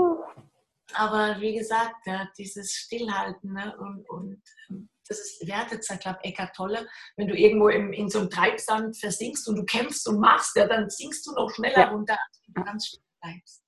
[0.94, 5.90] aber wie gesagt, ja, dieses Stillhalten ne, und, und ähm, das ist, wer hat jetzt,
[5.90, 9.64] ich glaube, Eckart Tolle, wenn du irgendwo im, in so einem Treibsand versinkst und du
[9.64, 11.88] kämpfst und machst, ja, dann sinkst du noch schneller ja.
[11.88, 13.64] runter, als du ganz still bleibst.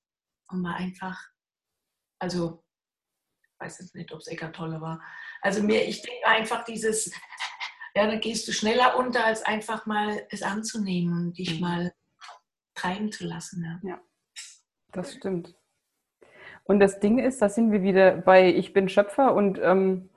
[0.49, 1.19] Und mal einfach,
[2.19, 2.63] also,
[3.43, 5.03] ich weiß jetzt nicht, ob es Eckart Tolle war.
[5.43, 7.11] Also mir, ich denke einfach dieses,
[7.95, 11.61] ja, dann gehst du schneller unter, als einfach mal es anzunehmen und dich mhm.
[11.61, 11.95] mal
[12.75, 13.65] treiben zu lassen.
[13.65, 14.01] Ja, ja
[14.93, 15.55] das stimmt.
[16.71, 20.09] Und das Ding ist, da sind wir wieder bei Ich bin Schöpfer und ähm,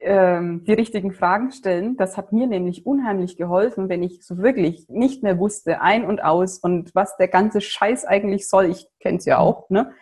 [0.00, 1.96] ähm, die richtigen Fragen stellen.
[1.96, 6.20] Das hat mir nämlich unheimlich geholfen, wenn ich so wirklich nicht mehr wusste, ein und
[6.20, 8.64] aus und was der ganze Scheiß eigentlich soll.
[8.64, 9.92] Ich kenne es ja auch, ne?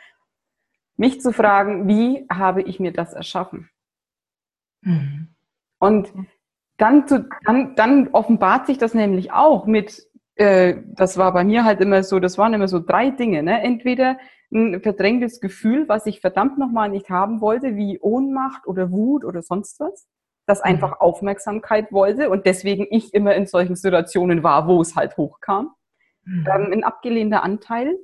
[0.97, 3.69] Mich zu fragen, wie habe ich mir das erschaffen?
[4.81, 5.29] Mhm.
[5.79, 6.11] Und
[6.79, 11.65] dann, zu, dann, dann offenbart sich das nämlich auch mit, äh, das war bei mir
[11.65, 13.43] halt immer so, das waren immer so drei Dinge.
[13.43, 13.61] Ne?
[13.63, 14.17] Entweder
[14.53, 19.43] ein verdrängtes Gefühl, was ich verdammt nochmal nicht haben wollte, wie Ohnmacht oder Wut oder
[19.43, 20.07] sonst was,
[20.47, 20.65] das mhm.
[20.65, 25.75] einfach Aufmerksamkeit wollte und deswegen ich immer in solchen Situationen war, wo es halt hochkam.
[26.25, 26.47] Mhm.
[26.55, 27.97] Ähm, ein abgelehnter Anteil.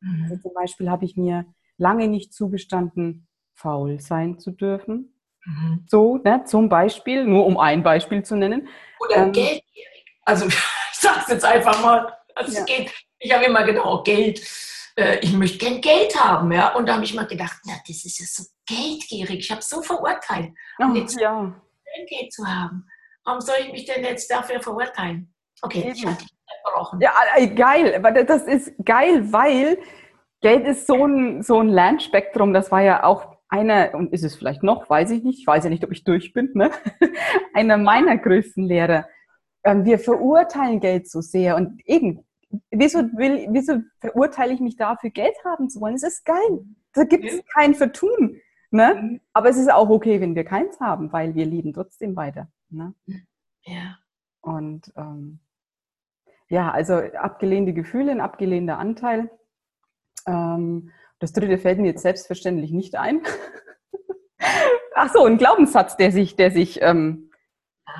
[0.00, 0.22] Mhm.
[0.24, 1.44] Also zum Beispiel habe ich mir
[1.76, 5.14] lange nicht zugestanden, faul sein zu dürfen.
[5.44, 5.84] Mhm.
[5.88, 8.68] So, ne, zum Beispiel, nur um ein Beispiel zu nennen.
[9.00, 9.62] Oder ähm, Geld.
[10.24, 10.54] Also ich
[10.92, 12.12] sage es jetzt einfach mal.
[12.34, 12.64] Also ja.
[12.64, 14.40] geht, ich habe immer gedacht, oh, Geld
[15.00, 16.52] äh, ich möchte gern Geld haben.
[16.52, 16.74] Ja?
[16.74, 19.40] Und da habe ich mal gedacht, na, das ist ja so geldgierig.
[19.40, 20.52] Ich habe so verurteilt.
[20.78, 21.52] Und jetzt ja.
[22.08, 22.86] Geld zu haben.
[23.24, 25.34] Warum soll ich mich denn jetzt dafür verurteilen?
[25.62, 25.92] Okay, Eben.
[25.92, 26.16] ich habe
[26.62, 27.00] verbrochen.
[27.00, 28.00] Ja, äh, geil.
[28.26, 29.78] Das ist geil, weil
[30.40, 32.52] Geld ist so ein, so ein Lernspektrum.
[32.52, 35.64] Das war ja auch einer, und ist es vielleicht noch, weiß ich nicht, ich weiß
[35.64, 36.70] ja nicht, ob ich durch bin, ne?
[37.54, 39.08] einer meiner größten Lehrer.
[39.64, 42.24] Ähm, wir verurteilen Geld so sehr und eben,
[42.70, 45.94] wieso, will, wieso verurteile ich mich dafür, Geld haben zu wollen?
[45.94, 46.64] Es ist geil.
[46.92, 48.40] Da gibt es kein Vertun.
[48.70, 48.94] Ne?
[48.94, 49.20] Mhm.
[49.32, 52.48] Aber es ist auch okay, wenn wir keins haben, weil wir lieben trotzdem weiter.
[52.68, 52.94] Ne?
[53.62, 53.98] Ja.
[54.40, 55.40] Und ähm,
[56.48, 59.30] ja, also abgelehnte Gefühle, ein abgelehnter Anteil.
[60.26, 63.22] Ähm, das dritte fällt mir jetzt selbstverständlich nicht ein.
[64.94, 67.30] Ach so, ein Glaubenssatz, der sich, der sich, ähm,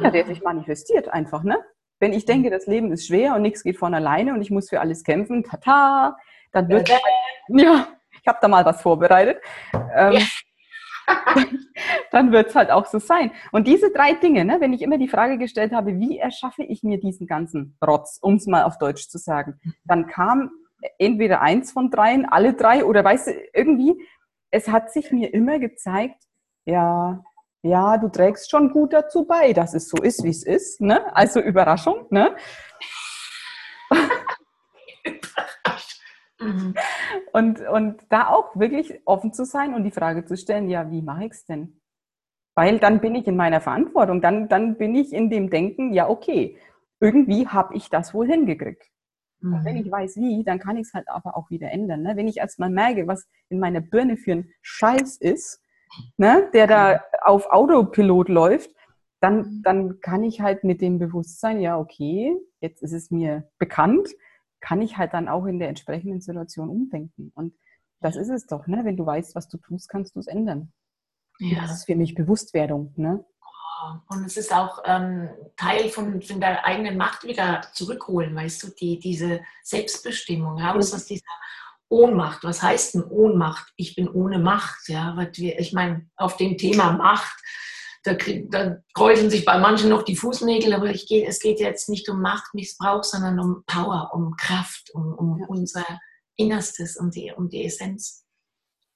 [0.00, 1.58] ja, der sich manifestiert einfach, ne?
[2.00, 4.68] Wenn ich denke, das Leben ist schwer und nichts geht von alleine und ich muss
[4.68, 6.16] für alles kämpfen, tata,
[6.52, 6.98] dann wird ja,
[7.48, 7.88] ja
[8.20, 9.40] ich habe da mal was vorbereitet.
[9.72, 10.20] Ähm, ja.
[12.10, 13.32] dann wird es halt auch so sein.
[13.52, 16.82] Und diese drei Dinge, ne, wenn ich immer die Frage gestellt habe, wie erschaffe ich
[16.82, 20.50] mir diesen ganzen Rotz, um es mal auf Deutsch zu sagen, dann kam
[20.98, 23.94] entweder eins von dreien, alle drei oder weißt du, irgendwie,
[24.50, 26.22] es hat sich mir immer gezeigt,
[26.64, 27.22] ja,
[27.62, 30.80] ja, du trägst schon gut dazu bei, dass es so ist, wie es ist.
[30.80, 31.14] Ne?
[31.14, 32.06] Also Überraschung.
[32.10, 32.34] Ne?
[37.32, 41.02] und, und da auch wirklich offen zu sein und die Frage zu stellen, ja, wie
[41.02, 41.80] mache ich es denn?
[42.54, 46.08] Weil dann bin ich in meiner Verantwortung, dann, dann bin ich in dem Denken, ja,
[46.08, 46.58] okay,
[46.98, 48.90] irgendwie habe ich das wohl hingekriegt.
[49.40, 49.54] Mhm.
[49.54, 52.02] Und wenn ich weiß wie, dann kann ich es halt aber auch wieder ändern.
[52.02, 52.16] Ne?
[52.16, 55.62] Wenn ich erstmal merke, was in meiner Birne für ein Scheiß ist,
[56.16, 58.70] ne, der da auf Autopilot läuft,
[59.20, 59.62] dann, mhm.
[59.62, 64.08] dann kann ich halt mit dem Bewusstsein, ja, okay, jetzt ist es mir bekannt,
[64.60, 67.32] kann ich halt dann auch in der entsprechenden Situation umdenken.
[67.34, 67.54] Und
[68.00, 68.84] das ist es doch, ne?
[68.84, 70.72] Wenn du weißt, was du tust, kannst du es ändern.
[71.38, 71.62] Ja.
[71.62, 73.24] Das ist für mich Bewusstwerdung, ne?
[74.08, 78.66] Und es ist auch ähm, Teil von, von, der eigenen Macht wieder zurückholen, weißt du,
[78.68, 81.22] die, diese Selbstbestimmung, ja, aus dieser
[81.90, 83.72] Ohnmacht, was heißt denn Ohnmacht?
[83.76, 87.36] Ich bin ohne Macht, ja, wir, ich meine, auf dem Thema Macht,
[88.04, 92.08] da, da kräuseln sich bei manchen noch die Fußnägel, aber geh, es geht jetzt nicht
[92.08, 95.84] um Machtmissbrauch, sondern um Power, um Kraft, um, um unser
[96.36, 98.24] Innerstes, um die, um die Essenz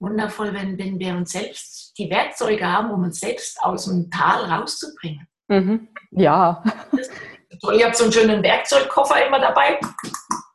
[0.01, 4.45] wundervoll, wenn, wenn wir uns selbst die Werkzeuge haben, um uns selbst aus dem Tal
[4.45, 5.27] rauszubringen.
[5.49, 5.89] Mhm.
[6.13, 6.63] Ja.
[7.61, 9.79] Toll, ich habe so einen schönen Werkzeugkoffer immer dabei.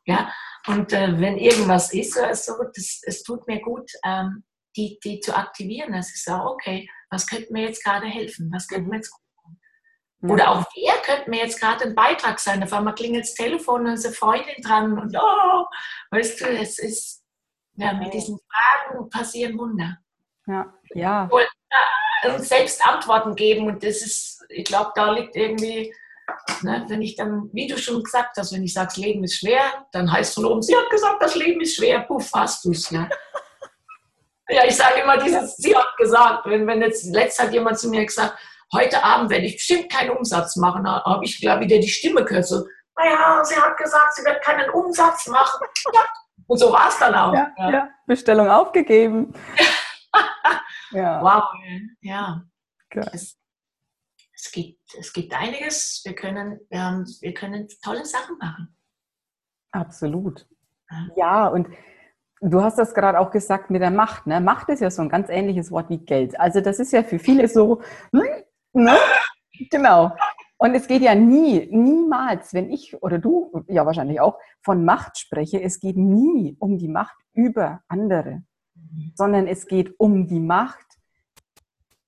[0.06, 0.30] Ja,
[0.70, 4.44] und äh, wenn irgendwas ist, also, das, es tut mir gut, ähm,
[4.76, 5.92] die, die zu aktivieren.
[5.92, 8.50] Das ist auch okay, was könnte mir jetzt gerade helfen?
[8.52, 10.30] Was könnte mir jetzt gut tun?
[10.30, 12.62] Oder auch wer könnte mir jetzt gerade ein Beitrag sein?
[12.62, 15.64] Auf einmal klingelt das Telefon und ist eine Freundin dran und oh,
[16.10, 17.24] weißt du, es ist
[17.74, 19.98] ja, mit diesen Fragen passieren Wunder.
[20.46, 21.24] Ja, ja.
[21.24, 21.48] Und
[22.22, 25.94] äh, selbst Antworten geben und das ist, ich glaube, da liegt irgendwie,
[26.62, 29.38] ne, wenn ich dann, wie du schon gesagt hast, wenn ich sage, das Leben ist
[29.38, 29.60] schwer,
[29.92, 32.90] dann heißt von oben, sie hat gesagt, das Leben ist schwer, puff, hast du es.
[32.90, 33.08] Ne?
[34.48, 37.88] ja, ich sage immer dieses, sie hat gesagt, wenn, wenn jetzt letztes hat jemand zu
[37.88, 38.38] mir gesagt,
[38.72, 42.46] heute Abend werde ich bestimmt keinen Umsatz machen, habe ich, glaube wieder die Stimme gehört,
[42.46, 42.64] so,
[42.96, 45.66] naja, sie hat gesagt, sie wird keinen Umsatz machen.
[45.94, 46.04] Ja,
[46.46, 47.32] und so war es dann auch.
[47.32, 47.70] Ja, ja.
[47.70, 47.88] ja.
[48.06, 49.32] Bestellung aufgegeben.
[50.90, 51.22] ja.
[51.22, 51.44] Wow,
[52.00, 52.42] ja.
[53.12, 53.38] Es,
[54.40, 56.02] es, gibt, es gibt einiges.
[56.04, 58.76] Wir können, haben, wir können tolle Sachen machen.
[59.72, 60.46] Absolut.
[61.16, 61.68] Ja, und
[62.40, 64.26] du hast das gerade auch gesagt mit der Macht.
[64.26, 64.40] Ne?
[64.40, 66.38] Macht ist ja so ein ganz ähnliches Wort wie Geld.
[66.38, 67.80] Also das ist ja für viele so,
[68.12, 68.22] hm,
[68.72, 68.96] ne?
[69.70, 70.16] genau.
[70.58, 75.18] Und es geht ja nie, niemals, wenn ich oder du, ja wahrscheinlich auch, von Macht
[75.18, 78.42] spreche, es geht nie um die Macht über andere,
[78.74, 79.12] mhm.
[79.14, 80.99] sondern es geht um die Macht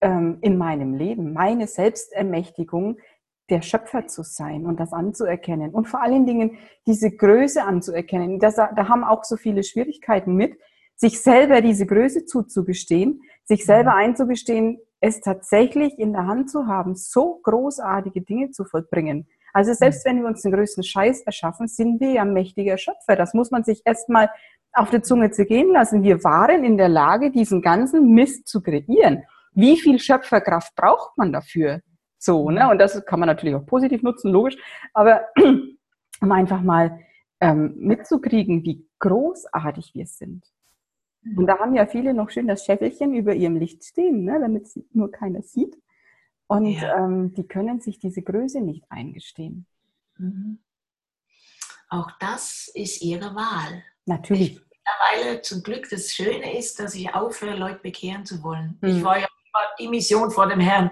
[0.02, 2.98] ähm, in meinem Leben, meine Selbstermächtigung,
[3.50, 8.38] der Schöpfer zu sein und das anzuerkennen und vor allen Dingen diese Größe anzuerkennen.
[8.38, 10.56] Das, da haben auch so viele Schwierigkeiten mit,
[10.96, 13.98] sich selber diese Größe zuzugestehen, sich selber mhm.
[13.98, 19.26] einzugestehen, es tatsächlich in der Hand zu haben, so großartige Dinge zu vollbringen.
[19.52, 23.16] Also selbst wenn wir uns den größten Scheiß erschaffen, sind wir ja mächtiger Schöpfer.
[23.16, 24.30] Das muss man sich erstmal
[24.72, 26.02] auf der Zunge zergehen lassen.
[26.02, 29.24] Wir waren in der Lage, diesen ganzen Mist zu kreieren.
[29.52, 31.80] Wie viel Schöpferkraft braucht man dafür?
[32.18, 32.70] So, ne?
[32.70, 34.56] Und das kann man natürlich auch positiv nutzen, logisch.
[34.94, 35.26] Aber
[36.20, 37.00] um einfach mal
[37.40, 40.44] ähm, mitzukriegen, wie großartig wir sind.
[41.36, 44.66] Und da haben ja viele noch schön das Schäffelchen über ihrem Licht stehen, ne, damit
[44.66, 45.76] es nur keiner sieht.
[46.48, 47.04] Und ja.
[47.04, 49.66] ähm, die können sich diese Größe nicht eingestehen.
[50.18, 50.58] Mhm.
[51.88, 53.84] Auch das ist ihre Wahl.
[54.06, 54.56] Natürlich.
[54.56, 58.78] Ich, mittlerweile zum Glück das Schöne ist, dass ich aufhöre, Leute bekehren zu wollen.
[58.80, 58.88] Mhm.
[58.88, 59.28] Ich war ja
[59.78, 60.90] die Mission vor dem Herrn.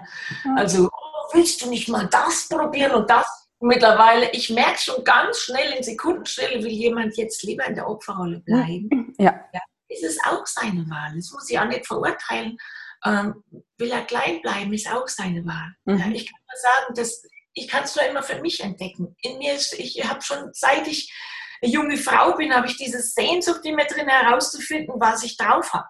[0.55, 3.41] Also, oh, willst du nicht mal das probieren und das?
[3.63, 8.39] mittlerweile, ich merke schon ganz schnell in Sekundenstelle, will jemand jetzt lieber in der Opferrolle
[8.39, 9.13] bleiben.
[9.19, 9.39] Ja.
[9.53, 11.13] ja ist es auch seine Wahl.
[11.15, 12.57] Das muss ich auch nicht verurteilen.
[13.03, 13.43] Ähm,
[13.77, 15.73] will er klein bleiben, ist auch seine Wahl.
[15.85, 15.97] Mhm.
[15.97, 19.15] Ja, ich kann nur sagen, dass ich kann es nur immer für mich entdecken.
[19.21, 21.13] In mir ist, ich habe schon seit ich
[21.61, 25.73] eine junge Frau bin, habe ich diese Sehnsucht in mir drin herauszufinden, was ich drauf
[25.73, 25.87] habe.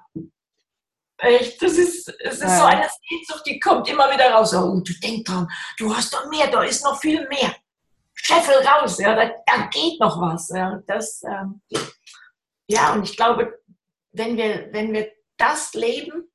[1.22, 2.58] Echt, das ist, es ist ja.
[2.58, 4.56] so eine Sehnsucht, die kommt immer wieder raus.
[4.56, 7.56] Oh, du denk dran, du hast doch mehr, da ist noch viel mehr.
[8.16, 10.50] Scheffel raus, ja, da, da geht noch was.
[10.50, 11.62] Ja, das, ähm,
[12.68, 13.60] ja, und ich glaube,
[14.14, 16.28] wenn wir, wenn wir das leben,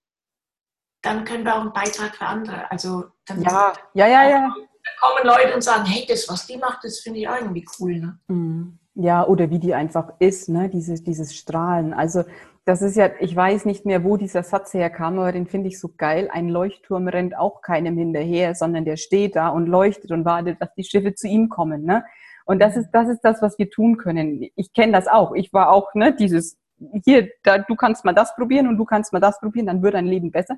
[1.03, 2.71] dann können wir auch einen Beitrag für andere.
[2.71, 4.55] Also dann ja, ja, ja, ja.
[5.01, 7.95] kommen Leute und sagen, hey, das, was die macht, das finde ich irgendwie cool.
[7.99, 8.19] Ne?
[8.29, 8.79] Mhm.
[8.95, 10.69] Ja, oder wie die einfach ist, ne?
[10.69, 11.93] dieses, dieses Strahlen.
[11.93, 12.25] Also
[12.67, 15.79] das ist ja, ich weiß nicht mehr, wo dieser Satz herkam, aber den finde ich
[15.79, 16.29] so geil.
[16.33, 20.75] Ein Leuchtturm rennt auch keinem hinterher, sondern der steht da und leuchtet und wartet, dass
[20.75, 21.85] die Schiffe zu ihm kommen.
[21.85, 22.05] Ne?
[22.45, 24.49] Und das ist, das ist das, was wir tun können.
[24.57, 25.33] Ich kenne das auch.
[25.35, 26.59] Ich war auch, ne, dieses
[27.05, 29.95] hier, da, du kannst mal das probieren und du kannst mal das probieren, dann wird
[29.95, 30.57] dein Leben besser.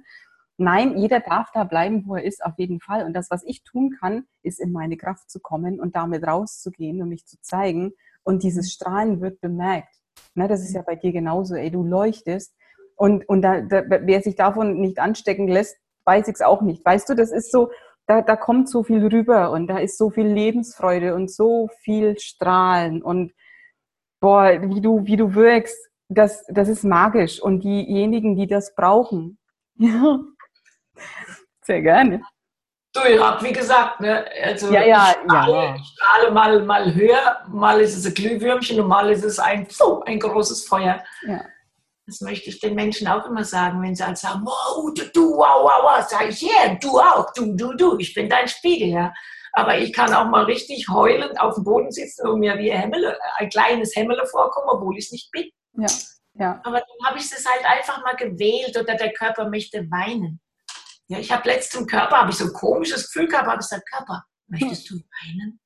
[0.56, 3.04] Nein, jeder darf da bleiben, wo er ist, auf jeden Fall.
[3.04, 7.02] Und das, was ich tun kann, ist in meine Kraft zu kommen und damit rauszugehen
[7.02, 7.92] und mich zu zeigen.
[8.24, 9.97] Und dieses Strahlen wird bemerkt.
[10.38, 12.54] Ne, das ist ja bei dir genauso, ey, du leuchtest.
[12.94, 16.84] Und, und da, da, wer sich davon nicht anstecken lässt, weiß ich es auch nicht.
[16.84, 17.72] Weißt du, das ist so,
[18.06, 22.16] da, da kommt so viel rüber und da ist so viel Lebensfreude und so viel
[22.20, 23.32] Strahlen und
[24.20, 25.76] boah, wie du, wie du wirkst,
[26.08, 27.42] das, das ist magisch.
[27.42, 29.38] Und diejenigen, die das brauchen,
[29.74, 30.20] ja,
[31.62, 32.22] sehr gerne.
[32.98, 35.76] Du, ich habe, wie gesagt, ne, also Ja, ja, ich, strahle, ja.
[35.76, 39.66] ich strahle mal, mal höher, mal ist es ein Glühwürmchen und mal ist es ein,
[39.68, 41.02] puh, ein großes Feuer.
[41.26, 41.44] Ja.
[42.06, 45.36] Das möchte ich den Menschen auch immer sagen, wenn sie halt sagen, wow, Ute, du,
[45.36, 48.88] wow, wow, wow, sag ich, yeah, du auch, du, du, du, ich bin dein Spiegel,
[48.88, 49.12] ja.
[49.52, 52.80] Aber ich kann auch mal richtig heulend auf dem Boden sitzen und mir wie ein,
[52.80, 55.50] Hemmele, ein kleines Hemmele vorkommen, obwohl ich es nicht bin.
[55.74, 55.88] Ja.
[56.34, 56.60] Ja.
[56.64, 60.40] Aber dann habe ich es halt einfach mal gewählt oder der Körper möchte weinen.
[61.08, 63.68] Ja, ich habe letztens im Körper, habe ich so ein komisches Gefühl gehabt, habe ich
[63.68, 65.60] gesagt, Körper, möchtest du weinen?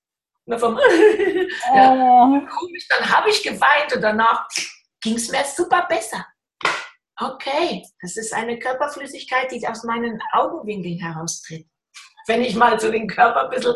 [0.44, 0.82] Und einmal,
[1.74, 2.40] ja, Oh.
[2.58, 4.46] komisch, dann habe ich geweint und danach
[5.00, 6.24] ging es mir super besser.
[7.18, 11.66] Okay, das ist eine Körperflüssigkeit, die aus meinen Augenwinkeln heraustritt.
[12.26, 13.74] Wenn ich mal so den Körper ein bisschen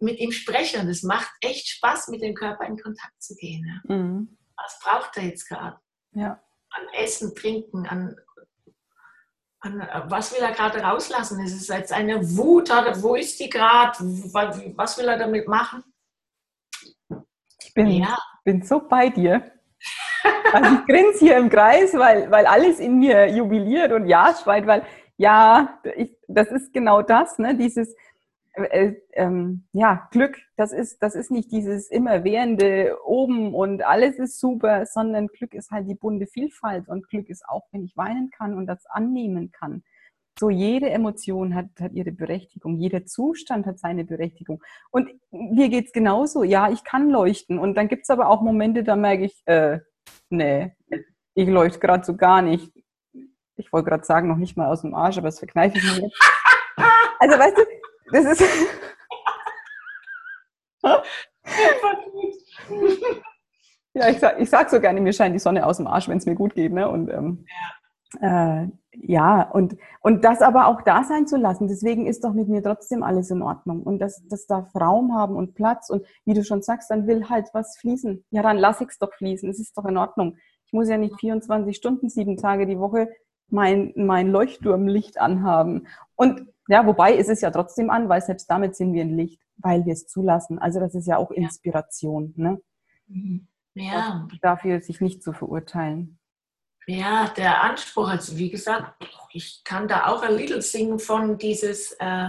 [0.00, 3.64] mit ihm spreche und es macht echt Spaß, mit dem Körper in Kontakt zu gehen.
[3.88, 3.96] Ja.
[3.96, 4.36] Mhm.
[4.56, 5.78] Was braucht er jetzt gerade?
[6.12, 6.40] Ja.
[6.70, 8.14] An Essen, Trinken, an,
[9.62, 11.40] was will er gerade rauslassen?
[11.40, 12.70] Ist es jetzt eine Wut?
[13.02, 13.98] Wo ist die gerade?
[14.76, 15.82] Was will er damit machen?
[17.60, 19.52] Ich bin, Ja, bin so bei dir.
[20.52, 24.66] Also ich grinse hier im Kreis, weil, weil alles in mir jubiliert und ja schreit,
[24.66, 24.84] weil
[25.16, 27.56] ja, ich, das ist genau das, ne?
[27.56, 27.94] Dieses
[28.64, 34.40] äh, ähm, ja, Glück, das ist, das ist nicht dieses immerwährende oben und alles ist
[34.40, 38.30] super, sondern Glück ist halt die bunte Vielfalt und Glück ist auch, wenn ich weinen
[38.30, 39.82] kann und das annehmen kann.
[40.38, 44.62] So jede Emotion hat, hat ihre Berechtigung, jeder Zustand hat seine Berechtigung.
[44.90, 46.44] Und mir geht's genauso.
[46.44, 47.58] Ja, ich kann leuchten.
[47.58, 49.80] Und dann gibt's aber auch Momente, da merke ich, äh,
[50.30, 50.72] nee,
[51.34, 52.72] ich leuchte gerade so gar nicht.
[53.56, 56.02] Ich wollte gerade sagen, noch nicht mal aus dem Arsch, aber das verkneife ich mir
[56.04, 56.18] jetzt.
[57.20, 57.62] Also weißt du,
[58.12, 58.42] das ist.
[63.94, 66.18] ja, ich sag, ich sag so gerne, mir scheint die Sonne aus dem Arsch, wenn
[66.18, 66.72] es mir gut geht.
[66.72, 66.88] Ne?
[66.88, 67.44] Und ähm,
[68.20, 71.68] ja, äh, ja und, und das aber auch da sein zu lassen.
[71.68, 73.82] Deswegen ist doch mit mir trotzdem alles in Ordnung.
[73.82, 75.90] Und das, das darf Raum haben und Platz.
[75.90, 78.24] Und wie du schon sagst, dann will halt was fließen.
[78.30, 79.48] Ja, dann lass ich es doch fließen.
[79.48, 80.36] Es ist doch in Ordnung.
[80.66, 83.08] Ich muss ja nicht 24 Stunden, sieben Tage die Woche
[83.50, 85.86] mein, mein Leuchtturmlicht anhaben.
[86.14, 89.40] Und ja, wobei ist es ja trotzdem an, weil selbst damit sind wir ein Licht,
[89.56, 90.58] weil wir es zulassen.
[90.58, 92.60] Also das ist ja auch Inspiration, ne?
[93.74, 96.18] ja, Dafür sich nicht zu verurteilen.
[96.86, 99.02] ja, der Anspruch, also wie gesagt,
[99.32, 102.28] ich kann da auch ein Lied singen von dieses äh,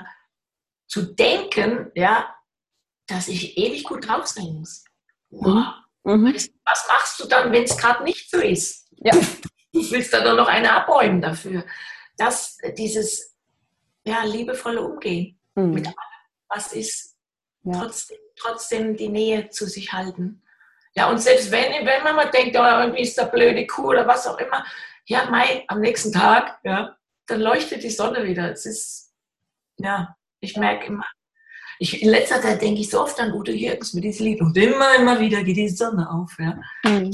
[0.88, 2.34] zu denken, ja,
[3.08, 4.86] dass ich ewig gut drauf sein muss.
[5.32, 5.66] Wow.
[6.04, 6.34] Mhm.
[6.34, 8.88] Was machst du dann, wenn es gerade nicht so ist?
[8.98, 9.12] Ja.
[9.72, 11.64] Du willst da doch noch eine abräumen dafür.
[12.18, 13.38] Das, dieses
[14.06, 15.88] ja, liebevolle Umgehen mit Mhm.
[15.88, 15.96] allem,
[16.50, 17.16] was ist,
[17.64, 17.80] Ja.
[17.80, 20.42] trotzdem, trotzdem die Nähe zu sich halten.
[20.96, 24.08] Ja, und selbst wenn, wenn man mal denkt, oh, irgendwie ist da blöde Kuh oder
[24.08, 24.66] was auch immer,
[25.06, 26.96] ja, Mai, am nächsten Tag, ja,
[27.28, 28.52] dann leuchtet die Sonne wieder.
[28.52, 29.14] Es ist,
[29.78, 31.06] ja, ich merke immer,
[31.80, 34.58] ich, in letzter Zeit denke ich so oft an Udo Jürgens mit diesem Lied und
[34.58, 36.36] immer, immer wieder geht die Sonne auf.
[36.40, 36.60] Ja.
[36.84, 37.12] Mhm.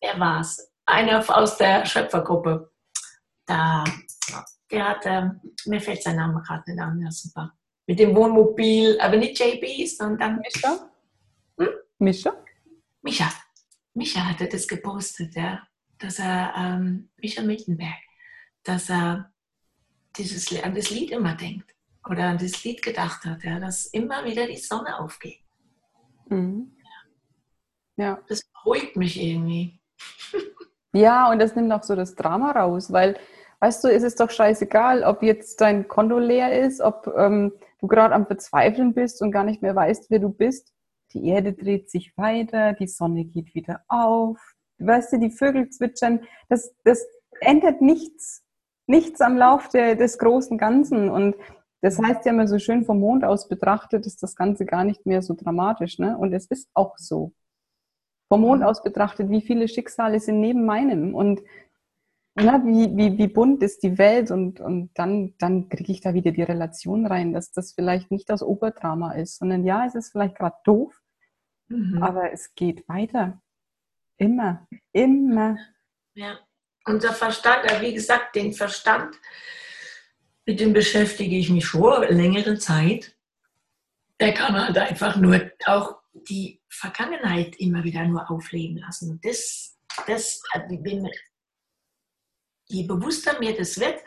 [0.00, 0.70] Wer war's?
[0.86, 2.70] Einer aus der Schöpfergruppe.
[3.46, 3.84] Da,
[4.74, 7.52] der hat, ähm, mir fällt sein Name gerade nicht an, ja, super.
[7.86, 10.90] Mit dem Wohnmobil, aber nicht JB, sondern Mischa?
[11.58, 11.68] Hm?
[11.98, 12.32] Mischa?
[13.02, 13.30] Micha.
[13.94, 15.62] Micha hatte das gepostet, ja,
[15.98, 18.00] dass er, ähm, Micha Mittenberg,
[18.64, 19.30] dass er
[20.16, 21.74] dieses, an das Lied immer denkt
[22.08, 25.40] oder an das Lied gedacht hat, ja, dass immer wieder die Sonne aufgeht.
[26.28, 26.72] Mhm.
[27.96, 28.20] Ja.
[28.28, 29.80] Das beruhigt mich irgendwie.
[30.96, 33.18] Ja, und das nimmt auch so das Drama raus, weil,
[33.60, 37.86] weißt du, es ist doch scheißegal, ob jetzt dein Konto leer ist, ob ähm, du
[37.86, 40.72] gerade am Verzweifeln bist und gar nicht mehr weißt, wer du bist.
[41.12, 44.38] Die Erde dreht sich weiter, die Sonne geht wieder auf.
[44.78, 46.20] Weißt du, die Vögel zwitschern.
[46.48, 47.06] Das, das
[47.40, 48.42] ändert nichts,
[48.86, 51.08] nichts am Lauf der, des großen Ganzen.
[51.08, 51.36] Und
[51.82, 55.06] das heißt ja immer so schön vom Mond aus betrachtet, ist das Ganze gar nicht
[55.06, 55.98] mehr so dramatisch.
[55.98, 56.16] Ne?
[56.18, 57.32] Und es ist auch so
[58.28, 61.42] vom Mond aus betrachtet, wie viele Schicksale sind neben meinem und
[62.34, 66.14] na, wie, wie, wie bunt ist die Welt und, und dann, dann kriege ich da
[66.14, 70.12] wieder die Relation rein, dass das vielleicht nicht das Oberdrama ist, sondern ja, es ist
[70.12, 71.00] vielleicht gerade doof,
[71.68, 72.02] Mhm.
[72.02, 73.40] aber es geht weiter.
[74.16, 75.56] Immer, immer.
[76.14, 76.38] Ja.
[76.84, 79.16] Unser Verstand, äh, wie gesagt, den Verstand,
[80.46, 83.16] mit dem beschäftige ich mich schon längere Zeit.
[84.20, 89.18] Der kann halt einfach nur auch die Vergangenheit immer wieder nur aufleben lassen.
[89.22, 90.42] Das, das,
[92.74, 94.00] je bewusster mir das wird,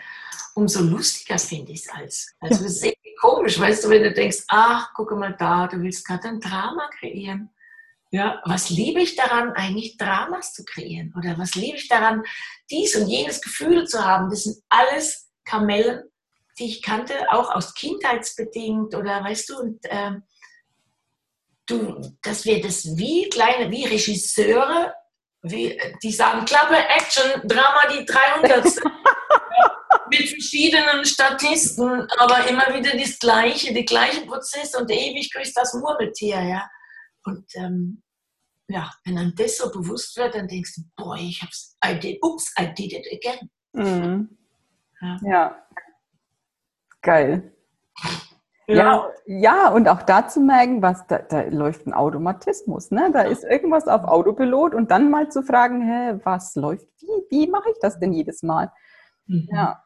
[0.56, 2.36] umso lustiger finde ich es als.
[2.40, 6.06] Also es ist komisch, weißt du, wenn du denkst, ach, guck mal da, du willst
[6.06, 7.50] gerade ein Drama kreieren.
[8.12, 11.14] Ja, was liebe ich daran, eigentlich Dramas zu kreieren?
[11.18, 12.24] Oder was liebe ich daran,
[12.72, 14.30] dies und jenes Gefühl zu haben?
[14.30, 16.04] Das sind alles Kamellen
[16.58, 20.24] die ich kannte, auch aus Kindheitsbedingt oder weißt du, und ähm,
[21.68, 24.94] du, dass wir das wie kleine, wie Regisseure,
[25.44, 28.66] wie, die sagen, Klappe, Action, Drama, die 300.
[30.10, 35.74] mit verschiedenen Statisten, aber immer wieder das Gleiche, die gleichen Prozesse und ewig grüßt das
[35.74, 36.70] Murmeltier, ja.
[37.24, 38.02] Und ähm,
[38.68, 42.24] ja, wenn einem das so bewusst wird, dann denkst du, boy, ich hab's, I did,
[42.24, 43.50] oops, I did it again.
[43.74, 44.38] Mhm.
[45.02, 45.18] Ja.
[45.24, 45.68] ja.
[47.02, 47.54] Geil.
[48.70, 49.10] Ja.
[49.26, 53.10] ja, und auch da zu merken, was da, da läuft ein Automatismus, ne?
[53.14, 57.48] Da ist irgendwas auf Autopilot und dann mal zu fragen, hä, was läuft, wie, wie
[57.48, 58.72] mache ich das denn jedes Mal?
[59.26, 59.48] Mhm.
[59.52, 59.84] Ja.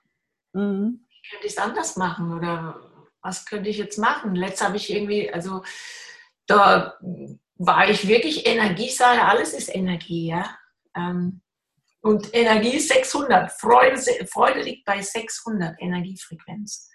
[0.53, 1.05] Mhm.
[1.29, 2.75] Könnte ich es anders machen oder
[3.21, 4.33] was könnte ich jetzt machen?
[4.33, 5.63] Letzt habe ich irgendwie, also
[6.47, 6.97] da
[7.55, 10.57] war ich wirklich Energiesache, alles ist Energie, ja.
[10.95, 11.41] Ähm,
[12.01, 16.90] und Energie ist 600, Freude, Freude liegt bei 600 Energiefrequenz.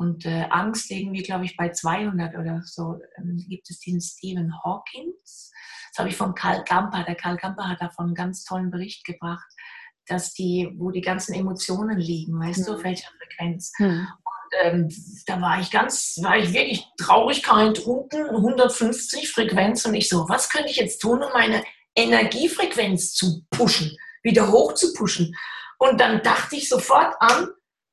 [0.00, 2.98] Und äh, Angst irgendwie, glaube ich, bei 200 oder so.
[3.18, 5.52] Ähm, gibt es diesen Stephen Hawkins.
[5.90, 7.04] Das habe ich von Karl Gamper.
[7.04, 9.46] Der Karl Gamper hat davon einen ganz tollen Bericht gebracht,
[10.06, 12.64] dass die, wo die ganzen Emotionen liegen, weißt mhm.
[12.64, 13.72] du, auf welcher Frequenz.
[13.76, 14.08] Mhm.
[14.24, 14.88] Und ähm,
[15.26, 19.84] da war ich ganz, war ich wirklich Traurigkeit unten, 150 Frequenz.
[19.84, 21.62] Und ich so, was könnte ich jetzt tun, um meine
[21.94, 25.36] Energiefrequenz zu pushen, wieder hoch zu pushen?
[25.76, 27.48] Und dann dachte ich sofort an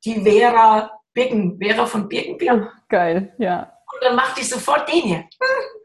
[0.06, 2.46] die Vera Birken, Vera von Birkenbier.
[2.46, 3.74] Ja, geil, ja.
[3.92, 5.30] Und dann machte ich sofort den hier.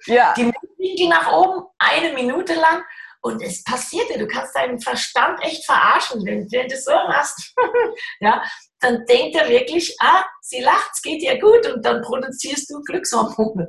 [0.05, 0.35] Ja.
[0.35, 0.53] Die
[0.95, 2.85] ging nach oben, eine Minute lang.
[3.23, 7.55] Und es passierte, du kannst deinen Verstand echt verarschen, wenn, wenn du das so machst.
[8.21, 8.43] ja,
[8.81, 12.83] dann denkt er wirklich, ah, sie lacht, es geht ihr gut und dann produzierst du
[12.83, 13.69] Glückshormone.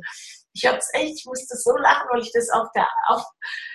[0.53, 3.23] Ich habe es echt, ich musste so lachen, weil ich das auf der, auf,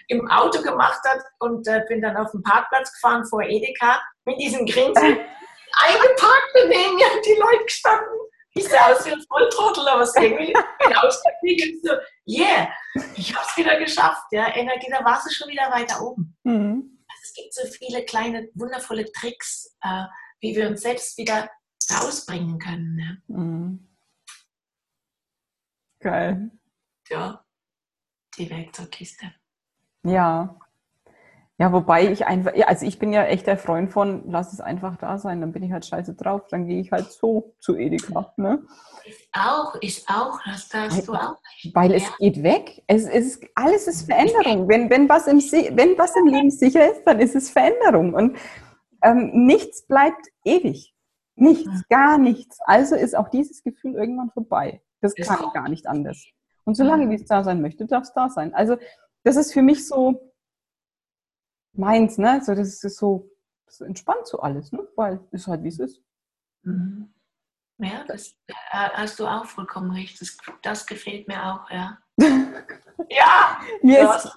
[0.09, 4.38] im Auto gemacht habe und äh, bin dann auf den Parkplatz gefahren vor Edeka mit
[4.40, 5.20] diesem Grinsen
[5.73, 8.19] eingeparkt und neben mir haben die Leute gestanden.
[8.55, 10.55] Ich sah aus wie ein Volltrottel, aber es irgendwie
[10.97, 11.85] ausgekriegt.
[11.85, 11.93] So,
[12.27, 12.69] yeah,
[13.15, 14.25] ich habe es wieder geschafft.
[14.33, 16.37] Ja, Energie, da war sie schon wieder weiter oben.
[16.43, 16.99] Mhm.
[17.09, 20.05] Also es gibt so viele kleine, wundervolle Tricks, äh,
[20.41, 21.49] wie wir uns selbst wieder
[21.93, 22.99] rausbringen können.
[22.99, 23.37] Ja.
[23.37, 23.97] Mhm.
[26.01, 26.51] Geil.
[27.09, 27.45] Ja,
[28.37, 29.33] die Werkzeugkiste.
[30.05, 30.59] Ja,
[31.59, 34.61] ja, wobei ich einfach, ja, also ich bin ja echt der Freund von, lass es
[34.61, 37.77] einfach da sein, dann bin ich halt scheiße drauf, dann gehe ich halt so zu
[37.77, 38.33] Edeka.
[38.37, 38.62] Ne?
[39.05, 41.37] Ist auch, ist auch, das hast du auch.
[41.75, 41.97] Weil ja.
[41.97, 42.83] es geht weg.
[42.87, 44.68] Es, ist, alles ist Veränderung.
[44.68, 48.14] Wenn, wenn, was im, wenn was im Leben sicher ist, dann ist es Veränderung.
[48.14, 48.37] Und
[49.03, 50.94] ähm, nichts bleibt ewig.
[51.35, 52.59] Nichts, gar nichts.
[52.66, 54.81] Also ist auch dieses Gefühl irgendwann vorbei.
[55.01, 56.25] Das kann gar nicht anders.
[56.62, 58.55] Und solange wie es da sein möchte, darf es da sein.
[58.55, 58.77] Also
[59.25, 60.28] das ist für mich so,
[61.79, 62.41] meins, ne?
[62.45, 63.31] So, das ist so,
[63.67, 64.87] das entspannt so alles, ne?
[64.97, 66.03] Weil es halt wie es ist.
[66.62, 67.12] Mhm.
[67.79, 70.21] Ja, das äh, hast du auch vollkommen recht.
[70.21, 71.99] Das, das gefällt mir auch, ja.
[72.19, 73.61] ja!
[73.83, 74.14] Mir, ja.
[74.17, 74.37] Ist,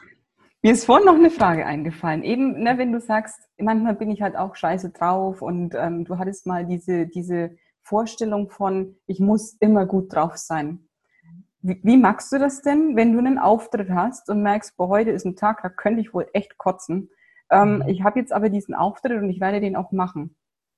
[0.61, 2.21] mir ist vorhin noch eine Frage eingefallen.
[2.21, 6.19] Eben, ne, wenn du sagst, manchmal bin ich halt auch scheiße drauf und ähm, du
[6.19, 10.87] hattest mal diese, diese Vorstellung von, ich muss immer gut drauf sein.
[11.63, 15.09] Wie, wie magst du das denn, wenn du einen Auftritt hast und merkst, boah, heute
[15.09, 17.09] ist ein Tag, da könnte ich wohl echt kotzen.
[17.51, 17.89] Ähm, mhm.
[17.89, 20.35] Ich habe jetzt aber diesen Auftritt und ich werde den auch machen.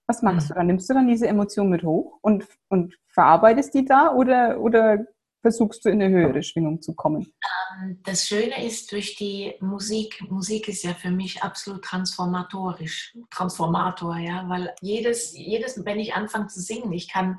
[0.07, 0.53] Was machst mhm.
[0.53, 0.67] du dann?
[0.67, 5.05] Nimmst du dann diese Emotion mit hoch und, und verarbeitest die da oder, oder
[5.41, 7.33] versuchst du in eine höhere Schwingung zu kommen?
[7.81, 14.17] Ähm, das Schöne ist durch die Musik, Musik ist ja für mich absolut transformatorisch, Transformator,
[14.17, 17.37] ja, weil jedes, jedes, wenn ich anfange zu singen, ich kann,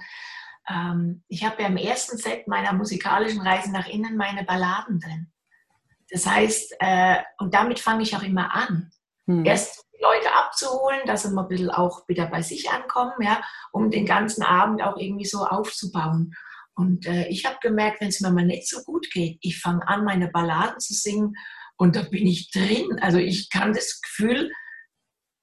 [0.69, 5.33] ähm, ich habe ja im ersten Set meiner musikalischen Reise nach innen meine Balladen drin.
[6.11, 8.91] Das heißt, äh, und damit fange ich auch immer an.
[9.27, 9.45] Hm.
[9.45, 13.43] Erst die Leute abzuholen, dass sie mal ein bisschen auch wieder bei sich ankommen, ja,
[13.73, 16.35] um den ganzen Abend auch irgendwie so aufzubauen.
[16.75, 19.87] Und äh, ich habe gemerkt, wenn es mir mal nicht so gut geht, ich fange
[19.87, 21.37] an, meine Balladen zu singen
[21.77, 22.99] und da bin ich drin.
[23.01, 24.51] Also ich kann das Gefühl,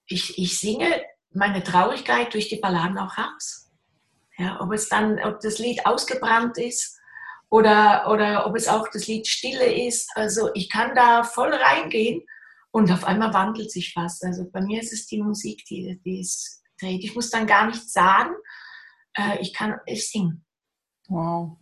[0.07, 1.01] ich, ich singe
[1.33, 3.69] meine Traurigkeit durch die Balladen auch raus.
[4.37, 6.99] Ja, ob es dann, ob das Lied ausgebrannt ist
[7.49, 10.09] oder, oder ob es auch das Lied Stille ist.
[10.15, 12.23] Also ich kann da voll reingehen
[12.71, 14.21] und auf einmal wandelt sich was.
[14.21, 17.03] Also bei mir ist es die Musik, die, die es dreht.
[17.03, 18.33] Ich muss dann gar nichts sagen.
[19.13, 20.41] Äh, ich kann, ich singe.
[21.07, 21.57] Wow.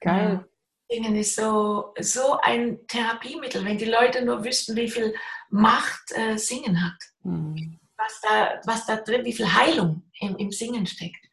[0.00, 0.48] Geil.
[0.88, 5.14] Singen ist so, so ein Therapiemittel, wenn die Leute nur wüssten, wie viel
[5.50, 6.98] Macht äh, Singen hat.
[7.22, 7.80] Mhm.
[7.96, 11.26] Was, da, was da drin, wie viel Heilung im, im Singen steckt.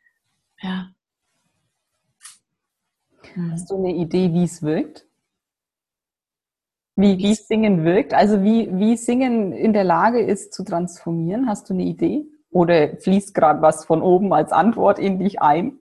[0.61, 0.89] Ja.
[3.51, 5.05] Hast du eine Idee, wie es wirkt?
[6.95, 11.47] Wie, wie Singen wirkt, also wie, wie Singen in der Lage ist zu transformieren.
[11.47, 12.25] Hast du eine Idee?
[12.49, 15.79] Oder fließt gerade was von oben als Antwort in dich ein?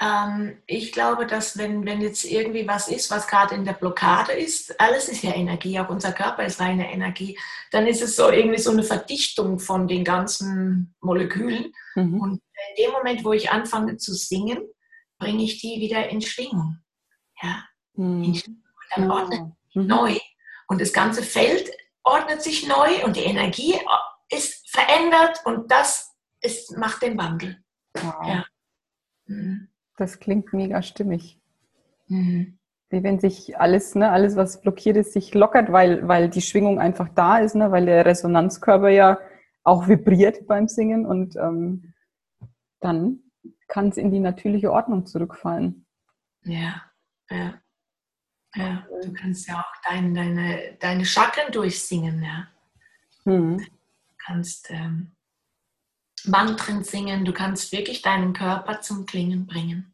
[0.00, 4.32] Ähm, ich glaube, dass wenn, wenn jetzt irgendwie was ist, was gerade in der Blockade
[4.32, 7.38] ist, alles ist ja Energie, auch unser Körper ist reine Energie,
[7.70, 11.72] dann ist es so irgendwie so eine Verdichtung von den ganzen Molekülen.
[11.94, 12.20] Mhm.
[12.20, 14.58] Und in dem Moment, wo ich anfange zu singen,
[15.18, 16.78] bringe ich die wieder in Schwingung.
[17.42, 17.64] Ja,
[17.94, 18.24] mhm.
[18.24, 18.62] in Schwingung.
[18.94, 19.56] Dann genau.
[19.74, 19.86] Mhm.
[19.86, 20.18] neu.
[20.68, 21.70] Und das ganze Feld
[22.02, 23.74] ordnet sich neu und die Energie
[24.30, 27.62] ist verändert und das ist, macht den Wandel.
[27.94, 28.26] Wow.
[28.26, 28.44] Ja.
[29.26, 29.68] Mhm.
[29.96, 31.38] Das klingt mega stimmig.
[32.08, 32.58] Mhm.
[32.88, 36.78] Wie wenn sich alles, ne, alles, was blockiert ist, sich lockert, weil, weil die Schwingung
[36.78, 39.18] einfach da ist, ne, weil der Resonanzkörper ja
[39.64, 41.94] auch vibriert beim Singen und ähm,
[42.80, 43.20] dann
[43.68, 45.86] kann es in die natürliche Ordnung zurückfallen.
[46.42, 46.82] Ja,
[47.30, 47.61] ja.
[48.54, 52.48] Ja, du kannst ja auch dein, deine, deine Chakren durchsingen, ja.
[53.24, 53.58] Mhm.
[53.58, 55.12] Du kannst ähm,
[56.24, 59.92] Mantren singen, du kannst wirklich deinen Körper zum Klingen bringen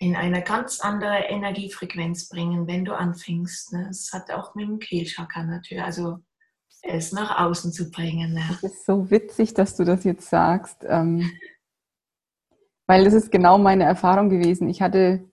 [0.00, 3.74] in eine ganz andere Energiefrequenz bringen, wenn du anfängst.
[3.74, 3.88] Ne?
[3.90, 6.18] Es hat auch mit dem Kehlchakra natürlich, also
[6.82, 8.32] es nach außen zu bringen.
[8.32, 8.42] Ne?
[8.48, 11.30] Das ist so witzig, dass du das jetzt sagst, ähm,
[12.86, 14.70] weil das ist genau meine Erfahrung gewesen.
[14.70, 15.30] Ich hatte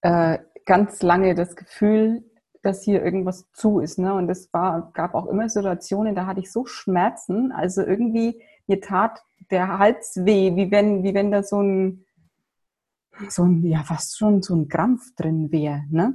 [0.00, 2.24] äh, ganz lange das Gefühl,
[2.62, 3.98] dass hier irgendwas zu ist.
[3.98, 4.14] Ne?
[4.14, 7.52] Und es gab auch immer Situationen, da hatte ich so Schmerzen.
[7.52, 12.04] Also irgendwie, mir tat der Hals weh, wie wenn, wie wenn da so ein
[13.28, 15.84] so ein, ja, fast schon so ein Krampf drin wäre.
[15.90, 16.14] Ne?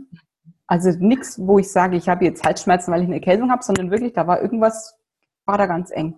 [0.68, 3.92] Also nichts, wo ich sage, ich habe jetzt Halsschmerzen, weil ich eine Erkältung habe, sondern
[3.92, 4.98] wirklich, da war irgendwas,
[5.46, 6.16] war da ganz eng.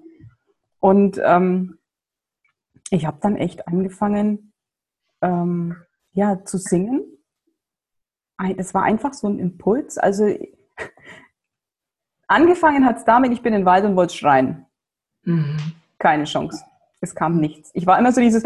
[0.80, 1.80] Und ähm,
[2.90, 4.54] ich habe dann echt angefangen,
[5.22, 5.76] ähm,
[6.14, 7.04] ja, zu singen.
[8.58, 9.98] Es war einfach so ein Impuls.
[9.98, 10.28] Also
[12.28, 14.66] angefangen hat es damit, ich bin in den Wald und wollte schreien.
[15.24, 15.58] Mhm.
[15.98, 16.64] Keine Chance.
[17.02, 17.72] Es kam nichts.
[17.74, 18.44] Ich war immer so dieses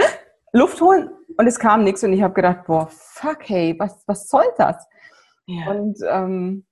[0.54, 4.30] Luft holen und es kam nichts und ich habe gedacht, boah, fuck, hey, was, was
[4.30, 4.88] soll das?
[5.46, 5.72] Ja.
[5.72, 6.66] Und ähm,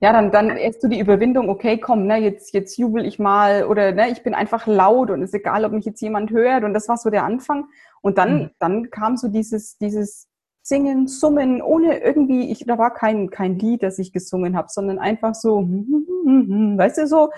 [0.00, 3.64] ja, dann, dann erst du die Überwindung, okay, komm, ne, jetzt, jetzt jubel ich mal
[3.64, 6.64] oder ne, ich bin einfach laut und es ist egal, ob mich jetzt jemand hört
[6.64, 7.66] und das war so der Anfang.
[8.00, 8.50] Und dann, mhm.
[8.58, 10.29] dann kam so dieses, dieses
[10.62, 14.98] Singen, Summen, ohne irgendwie, ich, da war kein, kein Lied, das ich gesungen habe, sondern
[14.98, 17.30] einfach so, weißt du, so.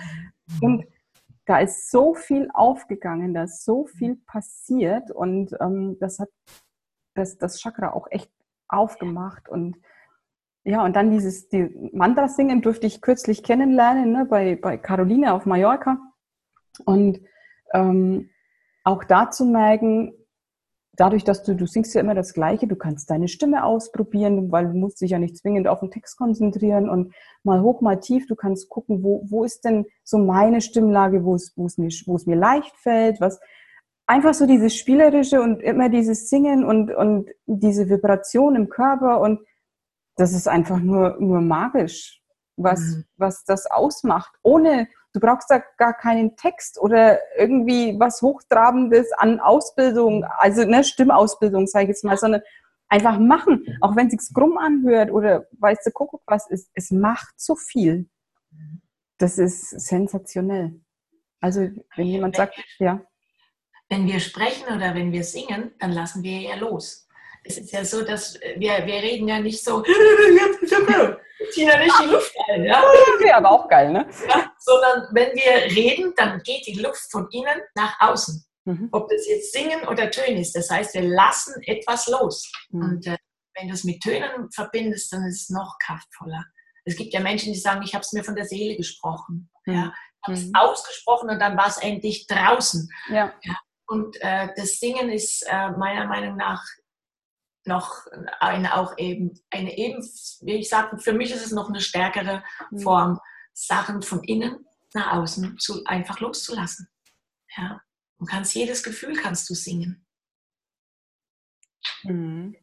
[0.61, 0.85] Und
[1.47, 6.29] da ist so viel aufgegangen, da ist so viel passiert und ähm, das hat
[7.15, 8.31] das, das Chakra auch echt
[8.69, 9.77] aufgemacht und
[10.65, 15.35] ja, und dann dieses die Mantra singen durfte ich kürzlich kennenlernen ne, bei, bei Caroline
[15.35, 15.99] auf Mallorca
[16.85, 17.21] und
[17.75, 18.31] ähm,
[18.85, 20.15] auch da zu merken,
[21.03, 24.69] dadurch, dass du, du singst ja immer das Gleiche, du kannst deine Stimme ausprobieren, weil
[24.69, 28.29] du musst dich ja nicht zwingend auf den Text konzentrieren und mal hoch, mal tief,
[28.29, 31.89] du kannst gucken, wo, wo ist denn so meine Stimmlage, wo es, wo es mir,
[32.07, 33.41] wo es mir leicht fällt, was,
[34.07, 39.41] einfach so dieses Spielerische und immer dieses Singen und, und diese Vibration im Körper und
[40.17, 42.23] das ist einfach nur, nur magisch,
[42.57, 43.05] was, mhm.
[43.17, 49.41] was das ausmacht, ohne, Du brauchst da gar keinen Text oder irgendwie was Hochtrabendes an
[49.41, 52.43] Ausbildung, also ne, Stimmausbildung, sage ich jetzt mal, sondern
[52.89, 53.79] einfach machen.
[53.81, 57.57] Auch wenn es sich krumm anhört oder weißt du, guck, was ist, es macht so
[57.57, 58.09] viel.
[59.19, 60.81] Das ist sensationell.
[61.41, 63.01] Also, wenn jemand sagt, ja.
[63.89, 67.09] Wenn wir sprechen oder wenn wir singen, dann lassen wir ja los.
[67.45, 69.83] Es ist ja so, dass wir, wir reden ja nicht so,
[71.53, 72.65] ziehen ja nicht die Luft ein.
[72.65, 72.83] Ja?
[73.19, 74.07] Wäre aber auch geil, ne?
[74.29, 78.45] Ja, sondern wenn wir reden, dann geht die Luft von innen nach außen.
[78.65, 78.89] Mhm.
[78.93, 80.55] Ob das jetzt Singen oder Tönen ist.
[80.55, 82.51] Das heißt, wir lassen etwas los.
[82.71, 82.83] Mhm.
[82.83, 83.17] Und äh,
[83.57, 86.45] wenn du es mit Tönen verbindest, dann ist es noch kraftvoller.
[86.85, 89.51] Es gibt ja Menschen, die sagen, ich habe es mir von der Seele gesprochen.
[89.67, 89.75] Mhm.
[89.75, 90.55] Ja, ich habe es mhm.
[90.55, 92.89] ausgesprochen und dann war es endlich draußen.
[93.09, 93.33] Ja.
[93.43, 93.57] ja.
[93.87, 96.65] Und äh, das Singen ist äh, meiner Meinung nach
[97.65, 98.07] noch
[98.41, 100.03] eine auch eben, eine eben,
[100.41, 102.79] wie ich sage, für mich ist es noch eine stärkere mhm.
[102.81, 103.21] Form,
[103.53, 106.89] Sachen von innen nach außen zu, einfach loszulassen.
[107.57, 107.81] Ja.
[108.19, 110.07] Du kannst jedes Gefühl kannst du singen.
[112.05, 112.57] Mhm.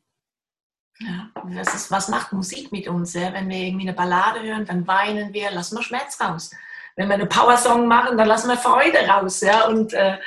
[0.99, 1.31] Ja,
[1.61, 3.13] ist, was macht Musik mit uns?
[3.13, 3.33] Ja?
[3.33, 6.51] Wenn wir irgendwie eine Ballade hören, dann weinen wir, lassen wir Schmerz raus.
[6.95, 9.41] Wenn wir eine Powersong machen, dann lassen wir Freude raus.
[9.41, 9.67] Ja?
[9.67, 10.19] Und äh,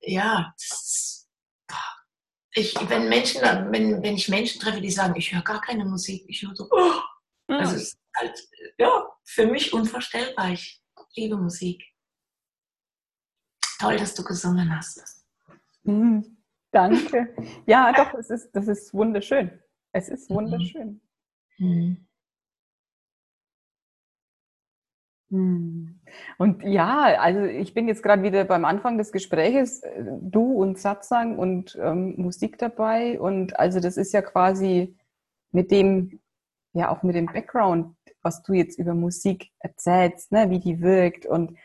[0.00, 1.10] ja, das
[2.54, 6.24] ich, wenn Menschen, wenn, wenn ich Menschen treffe, die sagen, ich höre gar keine Musik,
[6.26, 7.00] ich höre so, oh.
[7.46, 8.36] also es ist halt,
[8.78, 10.52] ja, für mich unvorstellbar.
[10.52, 10.82] Ich
[11.14, 11.82] liebe Musik.
[13.78, 15.24] Toll, dass du gesungen hast.
[15.84, 16.36] Mhm,
[16.70, 17.34] danke.
[17.66, 19.62] Ja, doch, es ist, das ist wunderschön.
[19.92, 20.34] Es ist mhm.
[20.34, 21.00] wunderschön.
[21.58, 22.06] Mhm.
[25.30, 26.00] Hm.
[26.38, 30.76] Und ja, also ich bin jetzt gerade wieder beim Anfang des Gespräches, äh, du und
[30.76, 33.20] Satsang und ähm, Musik dabei.
[33.20, 34.98] Und also das ist ja quasi
[35.52, 36.20] mit dem,
[36.72, 41.26] ja auch mit dem Background, was du jetzt über Musik erzählst, ne, wie die wirkt.
[41.26, 41.58] Und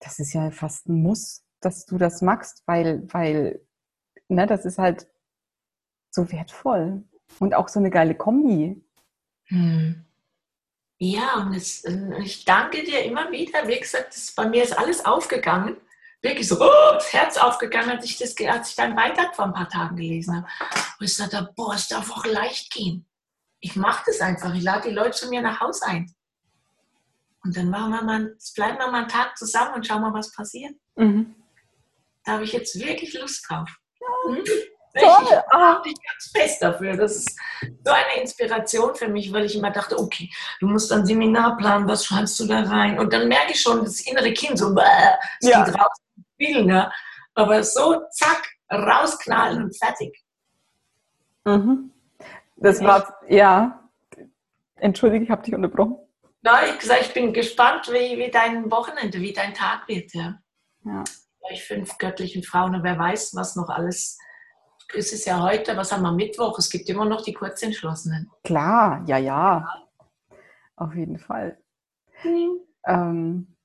[0.00, 3.60] das ist ja fast ein Muss, dass du das magst, weil, weil,
[4.28, 5.06] ne, das ist halt
[6.10, 7.04] so wertvoll.
[7.38, 8.82] Und auch so eine geile Kombi.
[9.44, 10.04] Hm.
[11.00, 13.68] Ja, und es, äh, ich danke dir immer wieder.
[13.68, 15.76] Wie gesagt, das, bei mir ist alles aufgegangen.
[16.20, 19.52] Wirklich so, oh, das Herz aufgegangen, als ich, das, als ich deinen Beitrag vor ein
[19.52, 20.46] paar Tagen gelesen habe.
[20.98, 23.07] Und ich sagte, boah, es darf auch leicht gehen.
[23.60, 24.54] Ich mache das einfach.
[24.54, 26.14] Ich lade die Leute zu mir nach Hause ein.
[27.44, 30.32] Und dann machen wir mal, bleiben wir mal einen Tag zusammen und schauen mal, was
[30.32, 30.74] passiert.
[30.96, 31.34] Mhm.
[32.24, 33.68] Da habe ich jetzt wirklich Lust drauf.
[34.00, 34.32] Ja.
[34.32, 34.44] Mhm.
[34.98, 35.42] Toll.
[35.76, 36.96] Ich bin ganz fest dafür.
[36.96, 37.38] Das ist
[37.84, 40.30] so eine Inspiration für mich, weil ich immer dachte, okay,
[40.60, 42.98] du musst ein Seminar planen, was schreibst du da rein?
[42.98, 45.64] Und dann merke ich schon, das innere Kind so, es ja.
[45.64, 45.96] geht raus,
[46.36, 46.90] viel, ne?
[47.34, 50.24] Aber so, zack, rausknallen und fertig.
[51.44, 51.92] Mhm.
[52.60, 53.88] Das war, ja.
[54.76, 55.96] Entschuldige, ich habe dich unterbrochen.
[56.42, 60.12] Nein, ich gesagt, ich bin gespannt, wie, wie dein Wochenende, wie dein Tag wird.
[60.14, 60.38] Ja.
[60.84, 61.04] ja.
[61.50, 64.18] Ich fünf göttlichen Frauen und wer weiß, was noch alles
[64.96, 68.30] es ist ja heute, was haben wir, Mittwoch, es gibt immer noch die Kurzentschlossenen.
[68.42, 69.68] Klar, ja, ja.
[70.76, 71.58] Auf jeden Fall.
[72.24, 72.60] Mhm.
[72.86, 73.56] Ähm,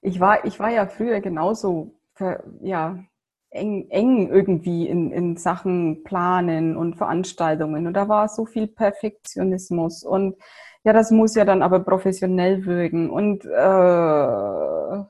[0.00, 1.94] ich, war, ich war ja früher genauso
[2.60, 3.02] ja,
[3.52, 7.86] eng, eng irgendwie in, in Sachen Planen und Veranstaltungen.
[7.86, 10.02] Und da war so viel Perfektionismus.
[10.02, 10.36] Und
[10.84, 13.10] ja, das muss ja dann aber professionell wirken.
[13.10, 15.04] Und äh,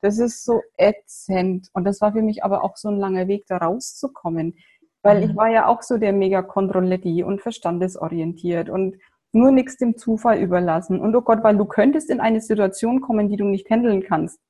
[0.00, 1.68] das ist so ätzend.
[1.72, 4.56] Und das war für mich aber auch so ein langer Weg, da rauszukommen.
[5.02, 5.36] Weil ich mhm.
[5.36, 8.96] war ja auch so der mega Kontrolletti und verstandesorientiert und
[9.32, 11.00] nur nichts dem Zufall überlassen.
[11.00, 14.40] Und oh Gott, weil du könntest in eine Situation kommen, die du nicht handeln kannst.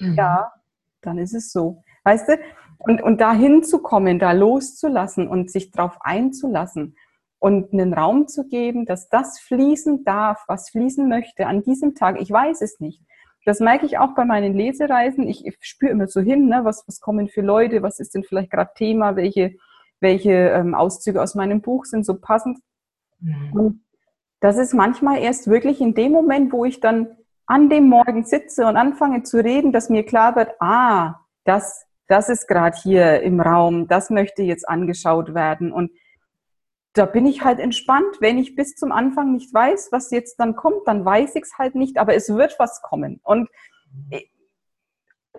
[0.00, 0.14] Mhm.
[0.14, 0.52] Ja,
[1.00, 1.82] dann ist es so.
[2.06, 2.38] Weißt du?
[2.78, 6.96] Und, und da hinzukommen, da loszulassen und sich drauf einzulassen
[7.40, 12.20] und einen Raum zu geben, dass das fließen darf, was fließen möchte an diesem Tag.
[12.20, 13.02] Ich weiß es nicht.
[13.44, 15.26] Das merke ich auch bei meinen Lesereisen.
[15.26, 18.22] Ich, ich spüre immer so hin, ne, was, was kommen für Leute, was ist denn
[18.22, 19.56] vielleicht gerade Thema, welche,
[19.98, 22.58] welche ähm, Auszüge aus meinem Buch sind so passend.
[23.18, 23.52] Mhm.
[23.52, 23.84] Und
[24.38, 28.66] das ist manchmal erst wirklich in dem Moment, wo ich dann an dem Morgen sitze
[28.66, 33.40] und anfange zu reden, dass mir klar wird, ah, das, das ist gerade hier im
[33.40, 35.72] Raum, das möchte jetzt angeschaut werden.
[35.72, 35.90] Und
[36.92, 38.16] da bin ich halt entspannt.
[38.20, 41.58] Wenn ich bis zum Anfang nicht weiß, was jetzt dann kommt, dann weiß ich es
[41.58, 43.20] halt nicht, aber es wird was kommen.
[43.22, 43.50] Und,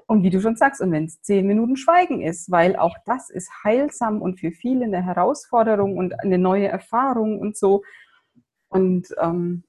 [0.05, 3.29] und wie du schon sagst, und wenn es zehn Minuten Schweigen ist, weil auch das
[3.29, 7.83] ist heilsam und für viele eine Herausforderung und eine neue Erfahrung und so.
[8.69, 9.63] Und ähm,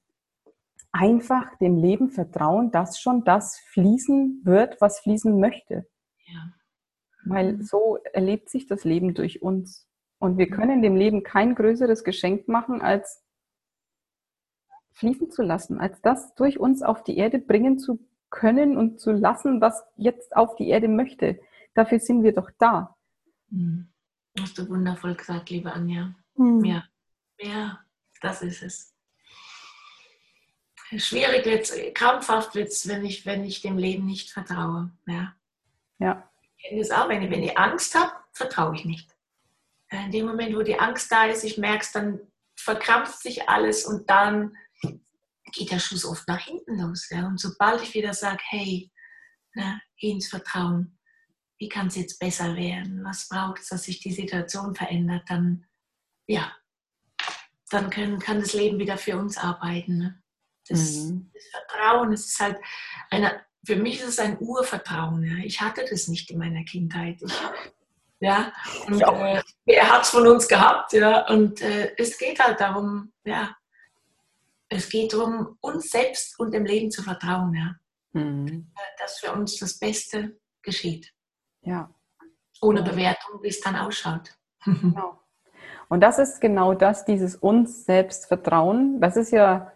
[0.91, 5.87] einfach dem Leben vertrauen, dass schon das fließen wird, was fließen möchte.
[6.25, 6.53] Ja.
[7.29, 9.87] Weil so erlebt sich das Leben durch uns.
[10.19, 13.23] Und wir können dem Leben kein größeres Geschenk machen, als
[14.93, 17.99] fließen zu lassen, als das durch uns auf die Erde bringen zu
[18.29, 21.39] können und zu lassen, was jetzt auf die Erde möchte.
[21.73, 22.95] Dafür sind wir doch da.
[23.49, 23.87] Hm.
[24.39, 26.13] Hast du wundervoll gesagt, liebe Anja.
[26.35, 26.63] Hm.
[26.63, 26.83] Ja,
[27.39, 27.79] ja,
[28.21, 28.95] das ist es.
[30.97, 34.91] Schwierig wird es, krampfhaft wird es, wenn ich, wenn ich dem Leben nicht vertraue.
[35.05, 35.35] Ja.
[35.99, 36.29] ja.
[36.59, 39.09] Ich kenne das auch, wenn ich, wenn ich Angst habe, vertraue ich nicht.
[39.89, 42.19] Äh, in dem Moment, wo die Angst da ist, ich merke es, dann
[42.55, 44.55] verkrampft sich alles und dann
[45.51, 47.09] geht der Schuss oft nach hinten los.
[47.09, 47.25] Ja?
[47.27, 48.91] Und sobald ich wieder sage, hey,
[49.55, 50.99] ne, ins Vertrauen,
[51.57, 53.03] wie kann es jetzt besser werden?
[53.03, 55.23] Was braucht es, dass sich die Situation verändert?
[55.27, 55.65] Dann,
[56.27, 56.55] ja,
[57.69, 59.97] dann können, kann das Leben wieder für uns arbeiten.
[59.97, 60.23] Ne?
[60.67, 61.31] Das, mhm.
[61.33, 62.57] das, Vertrauen, es ist halt
[63.09, 65.23] eine, für mich ist es ein Urvertrauen.
[65.23, 65.43] Ja?
[65.43, 67.21] Ich hatte das nicht in meiner Kindheit.
[67.21, 67.33] Ich
[68.21, 68.51] ja,
[68.87, 71.25] und äh, er hat es von uns gehabt, ja.
[71.29, 73.55] Und äh, es geht halt darum, ja,
[74.67, 77.75] es geht darum, uns selbst und dem Leben zu vertrauen, ja.
[78.11, 78.71] Mhm.
[78.99, 81.13] Dass für uns das Beste geschieht.
[81.61, 81.89] Ja.
[82.61, 84.35] Ohne Bewertung, wie es dann ausschaut.
[84.65, 85.19] Genau.
[85.87, 88.99] Und das ist genau das, dieses uns selbst vertrauen.
[88.99, 89.71] Das ist ja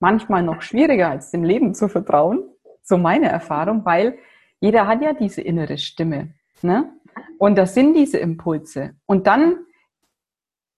[0.00, 2.53] manchmal noch schwieriger als dem Leben zu vertrauen.
[2.84, 4.18] So meine Erfahrung, weil
[4.60, 6.34] jeder hat ja diese innere Stimme.
[6.62, 6.92] Ne?
[7.38, 8.94] Und das sind diese Impulse.
[9.06, 9.58] Und dann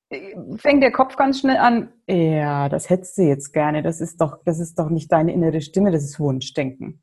[0.08, 4.20] äh, fängt der Kopf ganz schnell an, ja, das hättest du jetzt gerne, das ist
[4.20, 7.02] doch, das ist doch nicht deine innere Stimme, das ist Wunschdenken.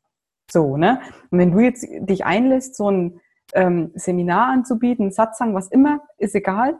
[0.50, 1.00] So, ne?
[1.30, 3.20] Und wenn du jetzt dich einlässt, so ein
[3.52, 6.78] ähm, Seminar anzubieten, Satzang, was immer, ist egal,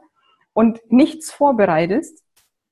[0.53, 2.23] und nichts vorbereitest,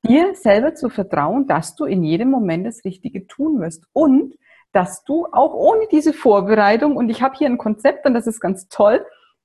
[0.07, 4.35] dir selber zu vertrauen, dass du in jedem Moment das Richtige tun wirst und
[4.73, 8.41] dass du auch ohne diese Vorbereitung, und ich habe hier ein Konzept und das ist
[8.41, 9.05] ganz toll,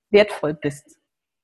[0.09, 0.99] wertvoll bist.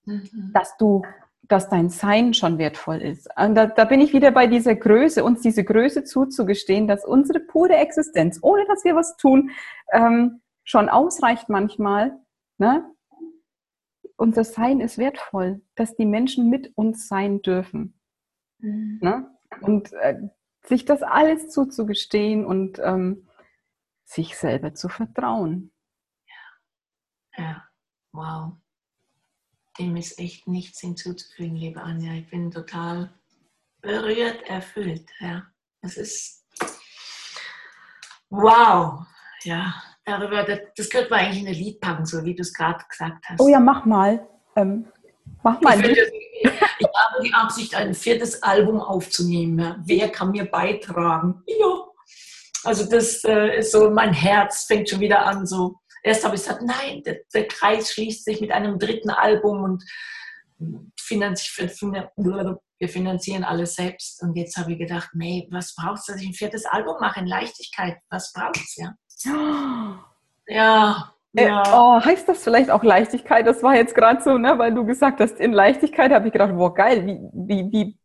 [0.05, 0.51] Mhm.
[0.53, 1.03] Dass du,
[1.43, 3.29] dass dein Sein schon wertvoll ist.
[3.38, 7.39] Und da, da bin ich wieder bei dieser Größe, uns diese Größe zuzugestehen, dass unsere
[7.39, 9.51] pure Existenz, ohne dass wir was tun,
[9.91, 12.17] ähm, schon ausreicht manchmal.
[12.57, 12.89] Ne?
[14.15, 17.99] Unser Sein ist wertvoll, dass die Menschen mit uns sein dürfen.
[18.59, 18.99] Mhm.
[19.01, 19.29] Ne?
[19.61, 20.29] Und äh,
[20.65, 23.27] sich das alles zuzugestehen und ähm,
[24.03, 25.71] sich selber zu vertrauen.
[27.37, 27.43] Ja.
[27.43, 27.63] ja,
[28.11, 28.53] wow.
[29.79, 32.13] Dem ist echt nichts hinzuzufügen, liebe Anja.
[32.13, 33.11] Ich bin total
[33.81, 35.09] berührt, erfüllt.
[35.19, 35.47] Ja,
[35.81, 36.45] es ist
[38.29, 39.05] wow.
[39.43, 39.73] Ja,
[40.05, 42.83] darüber, das, das könnte man eigentlich in ein Lied packen, so wie du es gerade
[42.87, 43.41] gesagt hast.
[43.41, 44.27] Oh ja, mach mal.
[44.55, 44.85] Ähm,
[45.41, 45.83] mach mal.
[45.83, 49.81] Ich, ich, ich habe die Absicht, ein viertes Album aufzunehmen.
[49.85, 51.43] Wer kann mir beitragen?
[51.47, 51.82] Ja.
[52.64, 55.76] Also das äh, ist so, mein Herz fängt schon wieder an, so.
[56.03, 59.84] Erst habe ich gesagt, nein, der, der Kreis schließt sich mit einem dritten Album und
[62.80, 64.22] wir finanzieren alles selbst.
[64.22, 67.20] Und jetzt habe ich gedacht, nee, was braucht es, dass ich ein viertes Album mache
[67.22, 67.97] in Leichtigkeit?
[68.09, 68.95] Was braucht es, ja?
[70.45, 71.14] Ja.
[71.38, 71.64] Äh, ja.
[71.68, 73.47] oh, heißt das vielleicht auch Leichtigkeit?
[73.47, 76.53] Das war jetzt gerade so, ne, weil du gesagt hast, in Leichtigkeit habe ich gedacht,
[76.53, 77.97] boah, geil, wie, wie, wie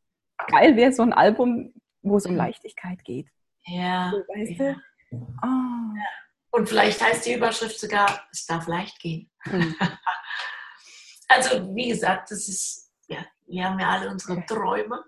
[0.47, 3.27] geil wäre so ein Album, wo es um Leichtigkeit geht.
[3.69, 4.11] Ja.
[4.11, 4.73] So, weißt ja.
[4.73, 5.27] du?
[5.43, 6.59] Oh.
[6.59, 9.31] Und vielleicht heißt die Überschrift sogar, es darf leicht gehen.
[9.45, 9.75] Mhm.
[11.29, 15.05] also, wie gesagt, das ist, ja, wir haben ja alle unsere Träume.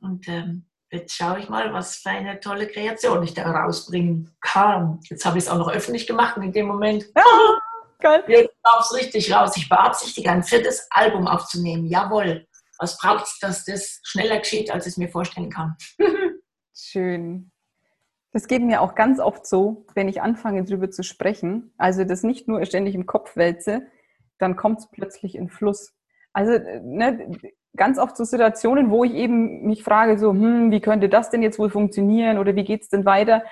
[0.00, 5.00] Und ähm, jetzt schaue ich mal, was für eine tolle Kreation ich da rausbringen kann.
[5.04, 7.06] Jetzt habe ich es auch noch öffentlich gemacht und in dem Moment.
[8.00, 8.24] Geil.
[8.28, 9.56] Jetzt darf es richtig raus.
[9.56, 11.86] Ich beabsichtige, ein viertes Album aufzunehmen.
[11.86, 12.46] Jawohl.
[12.78, 15.76] Was braucht es, dass das schneller geschieht, als ich es mir vorstellen kann?
[16.74, 17.52] Schön.
[18.32, 21.72] Das geht mir auch ganz oft so, wenn ich anfange, darüber zu sprechen.
[21.78, 23.82] Also das nicht nur ständig im Kopf wälze,
[24.38, 25.94] dann kommt es plötzlich in Fluss.
[26.32, 26.52] Also
[26.82, 27.32] ne,
[27.76, 31.42] ganz oft so Situationen, wo ich eben mich frage, so, hm, wie könnte das denn
[31.42, 33.42] jetzt wohl funktionieren oder wie geht es denn weiter?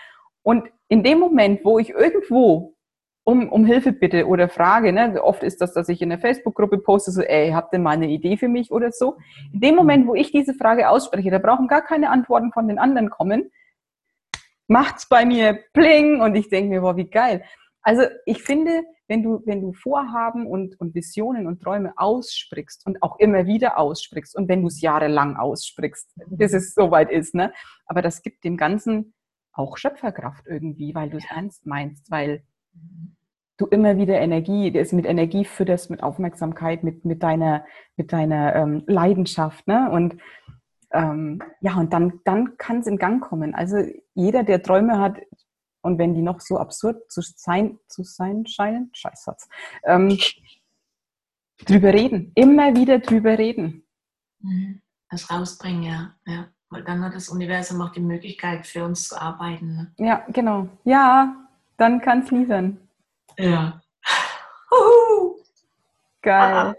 [0.42, 2.74] Und in dem Moment, wo ich irgendwo
[3.24, 6.78] um, um Hilfe bitte oder frage, ne, oft ist das, dass ich in der Facebook-Gruppe
[6.78, 9.18] poste, so, ey, habt ihr mal eine Idee für mich oder so?
[9.52, 12.78] In dem Moment, wo ich diese Frage ausspreche, da brauchen gar keine Antworten von den
[12.78, 13.50] anderen kommen,
[14.68, 17.42] macht's bei mir pling und ich denke mir, boah, wie geil.
[17.82, 23.02] Also ich finde, wenn du, wenn du Vorhaben und, und Visionen und Träume aussprichst und
[23.02, 27.52] auch immer wieder aussprichst und wenn du es jahrelang aussprichst, bis es soweit ist, ne?
[27.86, 29.14] Aber das gibt dem Ganzen
[29.52, 32.44] auch Schöpferkraft irgendwie, weil du es ernst meinst, weil
[33.56, 37.64] du immer wieder Energie, das mit Energie fütterst, mit Aufmerksamkeit, mit, mit deiner,
[37.96, 39.90] mit deiner ähm, Leidenschaft, ne?
[39.90, 40.16] Und
[40.92, 43.54] ähm, ja, und dann, dann kann es in Gang kommen.
[43.54, 43.76] Also
[44.14, 45.18] jeder, der Träume hat,
[45.82, 49.48] und wenn die noch so absurd zu sein, zu sein scheinen, Scheißsatz,
[49.84, 50.18] ähm,
[51.64, 53.86] drüber reden, immer wieder drüber reden.
[54.40, 54.82] Mhm.
[55.10, 56.14] Das rausbringen, ja.
[56.26, 56.48] ja.
[56.70, 59.76] Weil dann hat das Universum auch die Möglichkeit für uns zu arbeiten.
[59.76, 60.06] Ne?
[60.06, 60.68] Ja, genau.
[60.84, 62.78] Ja, dann kann es liefern.
[63.38, 63.80] Ja.
[66.22, 66.76] Geil.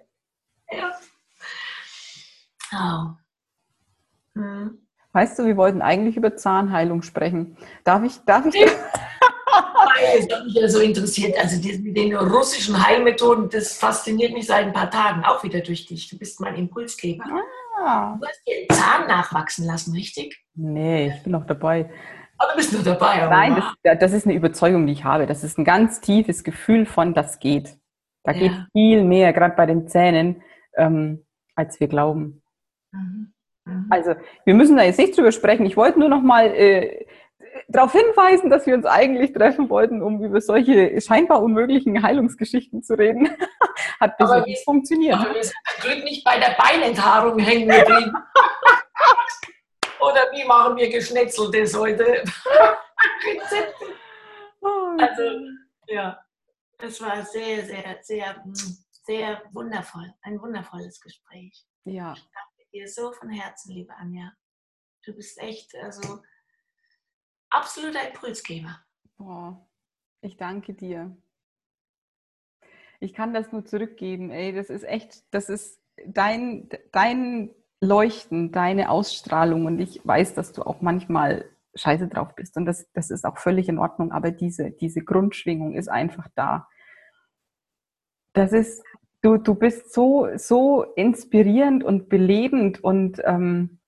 [0.72, 0.92] Ja.
[2.72, 3.19] Oh.
[4.40, 4.78] Mhm.
[5.12, 7.58] Weißt du, wir wollten eigentlich über Zahnheilung sprechen.
[7.84, 8.54] Darf ich, darf ich?
[8.56, 11.38] Das hat mich ja so interessiert.
[11.38, 15.86] Also mit den russischen Heilmethoden, das fasziniert mich seit ein paar Tagen auch wieder durch
[15.88, 16.10] dich.
[16.10, 17.26] Du bist mein Impulsgeber.
[17.84, 18.16] Ah.
[18.20, 20.40] Du hast dir den Zahn nachwachsen lassen, richtig?
[20.56, 21.90] Nee, ich bin noch dabei.
[22.38, 23.26] Aber du bist noch dabei.
[23.28, 25.26] Nein, das, das, ist eine Überzeugung, die ich habe.
[25.26, 27.78] Das ist ein ganz tiefes Gefühl von, das geht.
[28.24, 28.40] Da ja.
[28.40, 30.44] geht viel mehr, gerade bei den Zähnen,
[30.78, 31.26] ähm,
[31.56, 32.42] als wir glauben.
[32.92, 33.34] Mhm.
[33.70, 33.88] Mhm.
[33.90, 34.16] Also
[34.46, 35.66] wir müssen da jetzt nicht drüber sprechen.
[35.66, 37.06] Ich wollte nur noch mal äh,
[37.68, 42.98] darauf hinweisen, dass wir uns eigentlich treffen wollten, um über solche scheinbar unmöglichen Heilungsgeschichten zu
[42.98, 43.30] reden.
[44.00, 45.16] Hat bisher nicht funktioniert.
[45.16, 48.14] Aber wir sind zum Glück nicht bei der Beinenthaarung hängen geblieben.
[50.00, 52.04] Oder wie machen wir Geschnetzeltes heute?
[53.26, 53.86] Rezepte.
[54.62, 55.24] Oh, also,
[55.88, 56.20] ja,
[56.78, 58.44] das war sehr, sehr, sehr,
[59.06, 60.14] sehr wundervoll.
[60.22, 61.66] Ein wundervolles Gespräch.
[61.84, 62.16] Ja
[62.72, 64.34] dir so von Herzen, liebe Anja.
[65.06, 66.22] Du bist echt also
[67.50, 68.80] absoluter Impulsgeber.
[69.18, 69.68] Boah,
[70.22, 71.16] ich danke dir.
[73.00, 74.30] Ich kann das nur zurückgeben.
[74.30, 79.66] Ey, das ist echt, das ist dein, dein Leuchten, deine Ausstrahlung.
[79.66, 82.58] Und ich weiß, dass du auch manchmal scheiße drauf bist.
[82.58, 84.12] Und das, das ist auch völlig in Ordnung.
[84.12, 86.68] Aber diese, diese Grundschwingung ist einfach da.
[88.34, 88.84] Das ist,
[89.22, 93.80] du, du bist so, so inspirierend und belebend und ähm,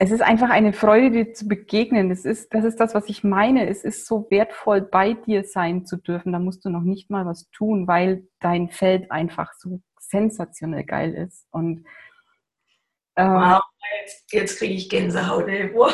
[0.00, 2.08] es ist einfach eine Freude, dir zu begegnen.
[2.08, 3.68] Das ist, das ist das, was ich meine.
[3.68, 6.32] Es ist so wertvoll, bei dir sein zu dürfen.
[6.32, 11.14] Da musst du noch nicht mal was tun, weil dein Feld einfach so sensationell geil
[11.14, 11.48] ist.
[11.50, 11.84] Und
[13.16, 13.62] ähm, wow,
[14.00, 15.48] jetzt, jetzt kriege ich Gänsehaut.
[15.74, 15.92] Wow.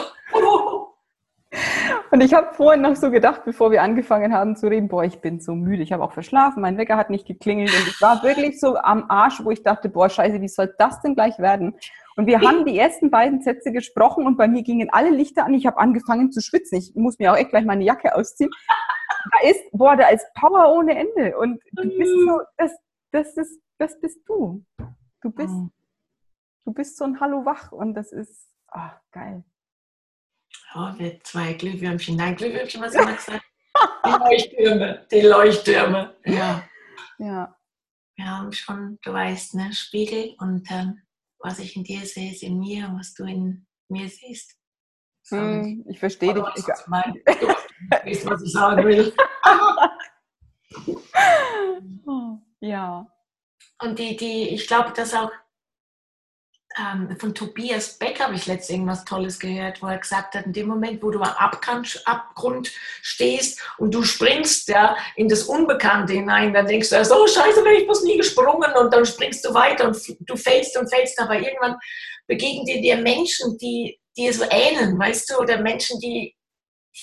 [2.15, 5.21] Und ich habe vorhin noch so gedacht, bevor wir angefangen haben zu reden, boah, ich
[5.21, 5.83] bin so müde.
[5.83, 9.11] Ich habe auch verschlafen, mein Wecker hat nicht geklingelt und ich war wirklich so am
[9.11, 11.75] Arsch, wo ich dachte, boah, scheiße, wie soll das denn gleich werden?
[12.15, 15.55] Und wir haben die ersten beiden Sätze gesprochen und bei mir gingen alle Lichter an.
[15.55, 16.79] Ich habe angefangen zu schwitzen.
[16.79, 18.53] Ich muss mir auch echt gleich meine Jacke ausziehen.
[19.33, 21.37] Da ist, boah, da ist Power ohne Ende.
[21.37, 22.77] Und du bist so, das,
[23.11, 24.65] das ist, das bist du.
[25.21, 25.69] Du bist, oh.
[26.65, 29.43] du bist so ein Hallo wach und das ist, oh, geil.
[30.77, 32.17] Oh, wir zwei Glühwürmchen.
[32.17, 33.45] Nein, Glühwürmchen, was immer gesagt?
[34.05, 36.17] Die Leuchttürme, die Leuchttürme.
[36.25, 36.69] Ja.
[37.19, 37.57] Ja.
[38.17, 41.01] Wir haben schon, du weißt, ne, Spiegel und ähm,
[41.39, 44.59] was ich in dir sehe, ist in mir und was du in mir siehst.
[45.29, 46.45] Hm, ich verstehe dich.
[46.57, 49.15] Ich, du weißt, was ich sagen will.
[52.61, 53.07] ja.
[53.81, 55.31] Und die, die, ich glaube, dass auch
[56.77, 60.53] ähm, von Tobias Beck habe ich letztens irgendwas Tolles gehört, wo er gesagt hat, in
[60.53, 66.15] dem Moment, wo du am Abgrund, Abgrund stehst und du springst ja in das Unbekannte
[66.15, 69.55] hinein, dann denkst du, so scheiße, wäre ich bloß nie gesprungen und dann springst du
[69.55, 71.77] weiter und du fällst und fällst, aber irgendwann
[72.27, 76.35] begegnen dir, dir Menschen, die dir so ähneln, weißt du, oder Menschen, die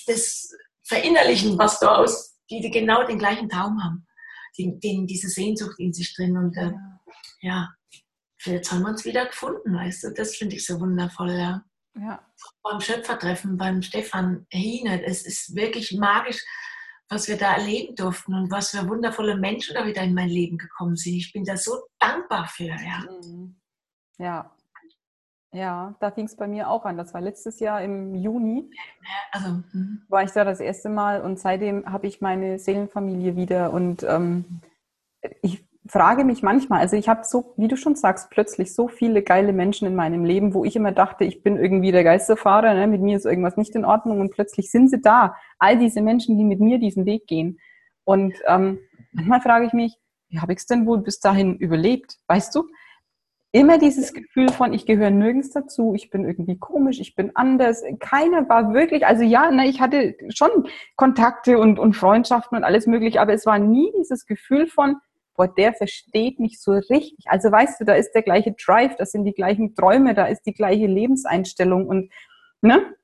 [0.06, 0.50] das
[0.82, 4.06] verinnerlichen, was du aus, die, die genau den gleichen Traum haben,
[4.58, 6.72] die, die diese Sehnsucht in sich drin und äh,
[7.40, 7.68] ja,
[8.44, 11.64] jetzt haben wir uns wieder gefunden, weißt du, das finde ich so wundervoll, ja.
[11.98, 12.26] ja.
[12.62, 16.42] Beim Schöpfertreffen, beim Stefan Hine, es ist wirklich magisch,
[17.08, 20.58] was wir da erleben durften und was für wundervolle Menschen da wieder in mein Leben
[20.58, 21.14] gekommen sind.
[21.14, 23.04] Ich bin da so dankbar für, ja.
[23.24, 23.60] Mhm.
[24.18, 24.54] Ja.
[25.54, 26.96] Ja, da fing es bei mir auch an.
[26.96, 28.70] Das war letztes Jahr im Juni.
[29.32, 30.02] Also, mhm.
[30.08, 34.62] war ich da das erste Mal und seitdem habe ich meine Seelenfamilie wieder und ähm,
[35.42, 35.62] ich
[35.92, 39.52] frage mich manchmal, also ich habe so, wie du schon sagst, plötzlich so viele geile
[39.52, 42.86] Menschen in meinem Leben, wo ich immer dachte, ich bin irgendwie der Geisterfahrer, ne?
[42.86, 45.36] mit mir ist irgendwas nicht in Ordnung und plötzlich sind sie da.
[45.58, 47.58] All diese Menschen, die mit mir diesen Weg gehen.
[48.04, 48.78] Und ähm,
[49.12, 49.98] manchmal frage ich mich,
[50.30, 52.16] wie habe ich es denn wohl bis dahin überlebt?
[52.26, 52.64] Weißt du?
[53.54, 57.82] Immer dieses Gefühl von, ich gehöre nirgends dazu, ich bin irgendwie komisch, ich bin anders.
[58.00, 62.86] Keiner war wirklich, also ja, ne, ich hatte schon Kontakte und, und Freundschaften und alles
[62.86, 64.96] mögliche, aber es war nie dieses Gefühl von,
[65.34, 67.24] boah, der versteht mich so richtig.
[67.26, 70.42] Also weißt du, da ist der gleiche Drive, das sind die gleichen Träume, da ist
[70.42, 72.12] die gleiche Lebenseinstellung und,
[72.60, 72.94] ne?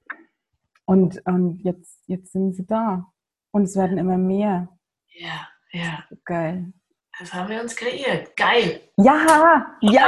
[0.84, 3.06] Und, und jetzt, jetzt sind sie da.
[3.50, 4.68] Und es werden immer mehr.
[5.10, 6.04] Ja, ja.
[6.24, 6.72] Geil.
[7.18, 8.36] Das haben wir uns kreiert.
[8.36, 8.80] Geil.
[8.96, 10.00] Ja, ja.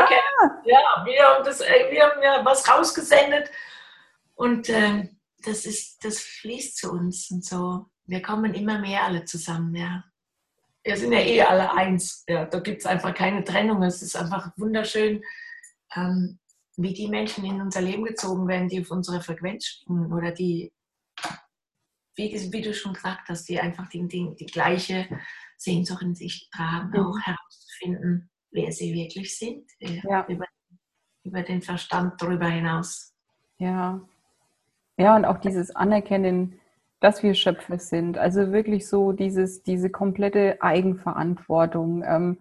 [0.64, 3.50] Ja, wir haben, das, äh, wir haben ja was rausgesendet
[4.36, 5.08] und äh,
[5.44, 7.86] das, ist, das fließt zu uns und so.
[8.06, 10.04] Wir kommen immer mehr alle zusammen, ja
[10.84, 12.24] wir sind ja eh alle eins.
[12.26, 13.82] Ja, da gibt es einfach keine Trennung.
[13.82, 15.22] Es ist einfach wunderschön,
[15.94, 16.38] ähm,
[16.76, 20.72] wie die Menschen in unser Leben gezogen werden, die auf unsere Frequenz springen oder die,
[22.16, 25.06] wie, wie du schon gesagt hast, die einfach die, die, die gleiche
[25.56, 27.06] Sehnsucht in sich tragen, mhm.
[27.06, 29.70] auch herauszufinden, wer sie wirklich sind.
[29.80, 30.26] Ja.
[30.26, 30.46] Über,
[31.24, 33.14] über den Verstand darüber hinaus.
[33.58, 34.00] Ja.
[34.96, 36.59] Ja, und auch dieses Anerkennen,
[37.00, 38.18] dass wir Schöpfer sind.
[38.18, 42.04] Also wirklich so dieses, diese komplette Eigenverantwortung.
[42.06, 42.38] Ähm,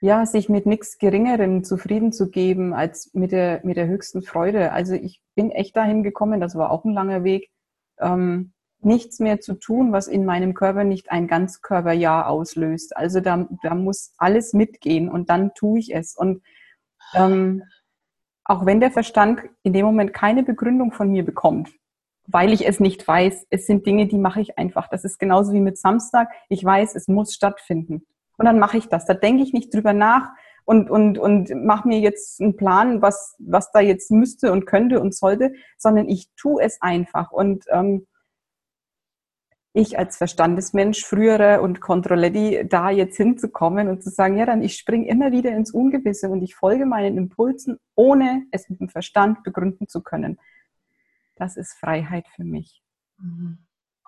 [0.00, 4.72] ja, sich mit nichts Geringerem zufrieden zu geben als mit der, mit der höchsten Freude.
[4.72, 7.50] Also ich bin echt dahin gekommen, das war auch ein langer Weg,
[7.98, 12.96] ähm, nichts mehr zu tun, was in meinem Körper nicht ein Ganzkörperjahr auslöst.
[12.96, 16.16] Also da, da muss alles mitgehen und dann tue ich es.
[16.16, 16.42] Und
[17.14, 17.64] ähm,
[18.44, 21.70] auch wenn der Verstand in dem Moment keine Begründung von mir bekommt,
[22.28, 23.46] weil ich es nicht weiß.
[23.50, 24.88] Es sind Dinge, die mache ich einfach.
[24.88, 26.28] Das ist genauso wie mit Samstag.
[26.48, 28.06] Ich weiß, es muss stattfinden.
[28.36, 29.06] Und dann mache ich das.
[29.06, 30.28] Da denke ich nicht drüber nach
[30.64, 35.00] und, und, und mache mir jetzt einen Plan, was, was da jetzt müsste und könnte
[35.00, 37.32] und sollte, sondern ich tue es einfach.
[37.32, 38.06] Und ähm,
[39.72, 44.76] ich als Verstandesmensch, frühere und Controletti, da jetzt hinzukommen und zu sagen, ja, dann ich
[44.76, 49.42] springe immer wieder ins Ungewisse und ich folge meinen Impulsen, ohne es mit dem Verstand
[49.44, 50.38] begründen zu können
[51.38, 52.82] das ist Freiheit für mich.
[53.18, 53.58] Mhm.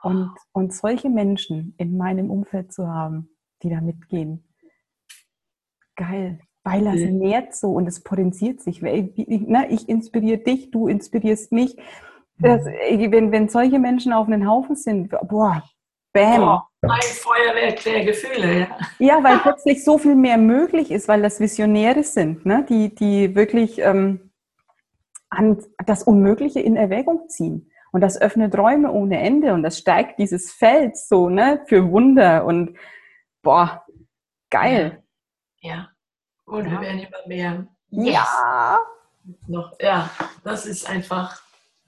[0.03, 3.29] Und, und solche Menschen in meinem Umfeld zu haben,
[3.63, 4.45] die da mitgehen,
[5.97, 7.19] geil, weil das mhm.
[7.19, 8.83] nährt so und es potenziert sich.
[8.83, 11.77] Ich, ich inspiriere dich, du inspirierst mich.
[12.39, 13.13] Das, mhm.
[13.13, 15.63] wenn, wenn solche Menschen auf einen Haufen sind, boah,
[16.13, 16.43] bam.
[16.43, 18.67] Oh, ein Feuerwerk der Gefühle, ja.
[18.99, 22.65] Ja, weil plötzlich so viel mehr möglich ist, weil das Visionäre sind, ne?
[22.69, 24.30] die, die wirklich ähm,
[25.31, 27.71] an das Unmögliche in Erwägung ziehen.
[27.93, 32.45] Und das öffnet Räume ohne Ende und das stärkt dieses Feld so, ne, für Wunder
[32.45, 32.77] und
[33.43, 33.85] boah,
[34.49, 35.03] geil.
[35.61, 35.89] Ja.
[36.45, 36.73] Und ja.
[36.73, 37.67] wir werden immer mehr.
[37.91, 38.15] Yes.
[38.15, 38.79] Ja.
[39.47, 40.09] Noch, ja,
[40.45, 41.43] das ist einfach,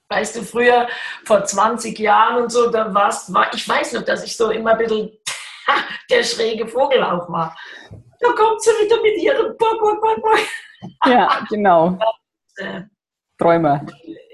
[0.09, 0.89] weißt du, früher,
[1.25, 4.73] vor 20 Jahren und so, da warst, war, ich weiß noch, dass ich so immer
[4.73, 5.11] ein bisschen
[6.11, 7.57] der schräge Vogel auch war.
[8.21, 10.39] Da kommt sie wieder mit ihrem Bock, Bock, Bock, Bock.
[11.07, 11.99] Ja, genau.
[12.57, 12.83] äh,
[13.43, 13.87] Träumer.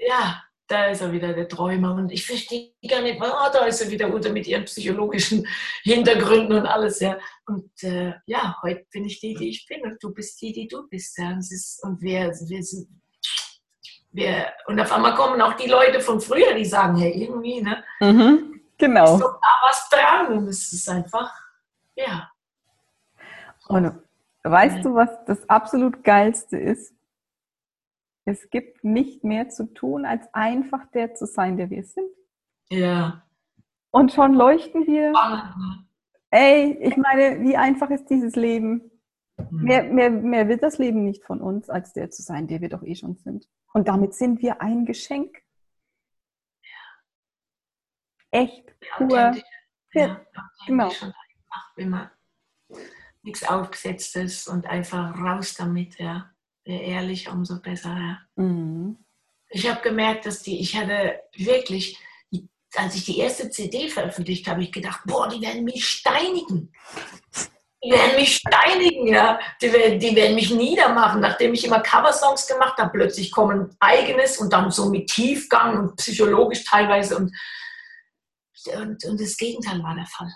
[0.07, 1.95] Ja, da ist er wieder, der Träumer.
[1.95, 5.45] Und ich verstehe gar nicht, oh, da ist er wieder unter mit ihren psychologischen
[5.83, 6.99] Hintergründen und alles.
[6.99, 7.17] Ja.
[7.47, 10.67] Und äh, ja, heute bin ich die, die ich bin und du bist die, die
[10.67, 11.17] du bist.
[11.17, 11.29] Ja.
[11.31, 12.87] Und, ist, und wir, wir sind,
[14.11, 17.83] wir, und auf einmal kommen auch die Leute von früher, die sagen, hey, irgendwie, ne?
[17.99, 19.15] Mhm, genau.
[19.15, 20.37] Ist doch da was dran.
[20.37, 21.31] Und es ist einfach,
[21.95, 22.29] ja.
[23.67, 23.91] Und
[24.43, 26.93] weißt du, was das absolut Geilste ist?
[28.29, 32.09] Es gibt nicht mehr zu tun, als einfach der zu sein, der wir sind.
[32.69, 33.25] Ja.
[33.89, 35.13] Und schon leuchten wir.
[36.29, 38.91] Ey, ich meine, wie einfach ist dieses Leben?
[39.49, 39.63] Mhm.
[39.63, 42.69] Mehr, mehr, mehr wird das Leben nicht von uns, als der zu sein, der wir
[42.69, 43.49] doch eh schon sind.
[43.73, 45.41] Und damit sind wir ein Geschenk.
[46.61, 48.41] Ja.
[48.41, 49.35] Echt pur.
[49.93, 50.21] Ja,
[50.67, 50.89] genau.
[50.89, 51.13] Einfach,
[51.75, 52.11] wenn man
[53.23, 56.31] nichts Aufgesetztes und einfach raus damit, ja
[56.77, 57.89] ehrlich, umso besser.
[57.89, 58.19] Ja.
[58.35, 58.97] Mhm.
[59.49, 61.97] Ich habe gemerkt, dass die, ich hatte wirklich,
[62.75, 66.71] als ich die erste CD veröffentlicht habe, ich gedacht, boah, die werden mich steinigen.
[67.83, 69.39] Die werden mich steinigen, ja.
[69.61, 71.21] Die werden, die werden mich niedermachen.
[71.21, 75.95] Nachdem ich immer Coversongs gemacht habe, plötzlich kommen eigenes und dann so mit Tiefgang und
[75.95, 77.33] psychologisch teilweise und,
[78.75, 80.31] und, und das Gegenteil war der Fall.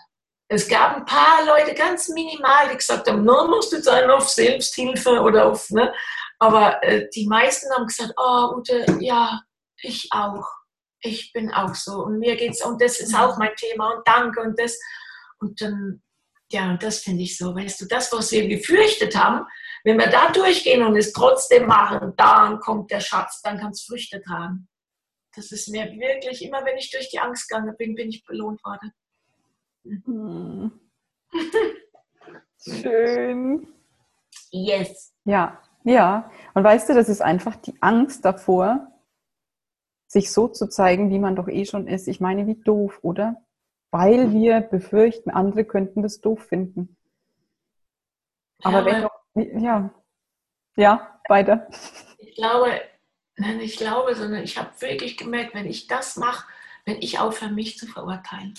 [0.47, 4.29] Es gab ein paar Leute, ganz minimal, die gesagt haben, no, musst du sein auf
[4.29, 5.91] Selbsthilfe oder auf, ne?
[6.39, 9.41] Aber äh, die meisten haben gesagt, oh Ute, ja,
[9.81, 10.47] ich auch.
[11.01, 12.03] Ich bin auch so.
[12.03, 14.79] Und mir geht's, und das ist auch mein Thema und danke und das.
[15.39, 16.01] Und dann,
[16.51, 19.45] ja, das finde ich so, weißt du, das, was wir gefürchtet haben,
[19.83, 23.83] wenn wir da durchgehen und es trotzdem machen, dann kommt der Schatz, dann kann es
[23.83, 24.69] Früchte tragen.
[25.35, 28.63] Das ist mir wirklich, immer wenn ich durch die Angst gegangen bin, bin ich belohnt
[28.63, 28.93] worden.
[29.83, 30.79] Mhm.
[32.63, 33.67] Schön.
[34.51, 35.13] Yes.
[35.25, 36.31] Ja, ja.
[36.53, 38.87] Und weißt du, das ist einfach die Angst davor,
[40.07, 42.07] sich so zu zeigen, wie man doch eh schon ist.
[42.07, 43.41] Ich meine, wie doof, oder?
[43.91, 46.95] Weil wir befürchten, andere könnten das doof finden.
[48.63, 49.93] Aber ja, wenn doch, ja,
[50.75, 51.67] ja, weiter.
[52.17, 52.81] Ich glaube,
[53.35, 56.47] nein, ich glaube, sondern ich habe wirklich gemerkt, wenn ich das mache,
[56.85, 58.53] wenn ich aufhöre, mich zu verurteilen,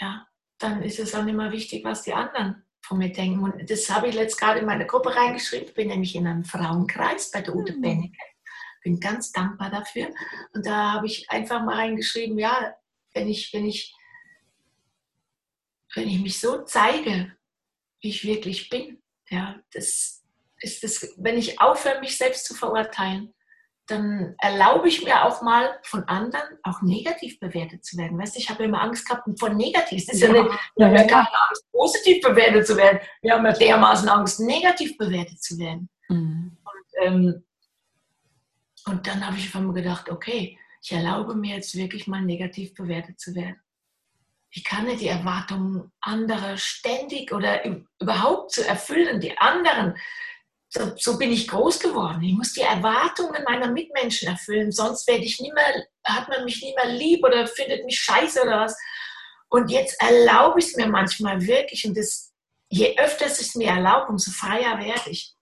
[0.00, 0.26] ja,
[0.58, 3.42] dann ist es auch nicht mehr wichtig, was die anderen von mir denken.
[3.42, 5.68] Und das habe ich jetzt gerade in meine Gruppe reingeschrieben.
[5.68, 7.80] Ich bin nämlich in einem Frauenkreis bei der Ute mhm.
[7.80, 8.18] Bennecke.
[8.82, 10.08] Bin ganz dankbar dafür.
[10.52, 12.74] Und da habe ich einfach mal reingeschrieben, ja,
[13.14, 13.94] wenn ich, wenn ich,
[15.94, 17.36] wenn ich mich so zeige,
[18.00, 20.22] wie ich wirklich bin, ja, das
[20.60, 23.32] ist das, wenn ich aufhöre, mich selbst zu verurteilen,
[23.92, 28.18] dann erlaube ich mir auch mal von anderen auch negativ bewertet zu werden.
[28.18, 30.06] Weißt du, ich habe immer Angst gehabt von negativ.
[30.06, 33.00] Das ist ja, ja nicht, wir haben ja keine Angst, positiv bewertet zu werden.
[33.20, 35.88] Wir haben ja dermaßen Angst, negativ bewertet zu werden.
[36.08, 36.56] Mhm.
[36.64, 37.44] Und, ähm,
[38.86, 42.74] und dann habe ich auf einmal gedacht, okay, ich erlaube mir jetzt wirklich mal negativ
[42.74, 43.60] bewertet zu werden.
[44.50, 47.64] Ich kann nicht die Erwartungen anderer ständig oder
[48.00, 49.96] überhaupt zu erfüllen, die anderen
[50.74, 52.22] so, so, bin ich groß geworden.
[52.22, 56.62] Ich muss die Erwartungen meiner Mitmenschen erfüllen, sonst werde ich nie mehr, hat man mich
[56.62, 58.76] nie mehr lieb oder findet mich scheiße oder was.
[59.50, 62.32] Und jetzt erlaube ich es mir manchmal wirklich und das,
[62.70, 65.34] je öfter es es mir erlaubt, umso freier werde ich.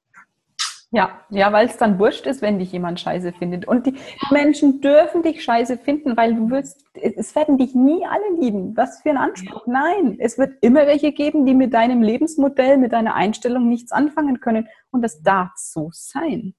[0.93, 3.67] Ja, ja, weil es dann wurscht ist, wenn dich jemand scheiße findet.
[3.69, 3.95] Und die
[4.31, 8.77] Menschen dürfen dich scheiße finden, weil du wirst, es werden dich nie alle lieben.
[8.77, 9.69] Was für ein Anspruch.
[9.69, 14.41] Nein, es wird immer welche geben, die mit deinem Lebensmodell, mit deiner Einstellung nichts anfangen
[14.41, 14.69] können.
[14.91, 16.55] Und das darf so sein.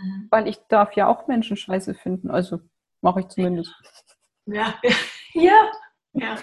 [0.00, 0.28] Mhm.
[0.30, 2.30] Weil ich darf ja auch Menschen scheiße finden.
[2.30, 2.60] Also
[3.00, 3.74] mache ich zumindest.
[4.46, 4.74] Ja,
[5.34, 5.72] ja,
[6.12, 6.36] ja.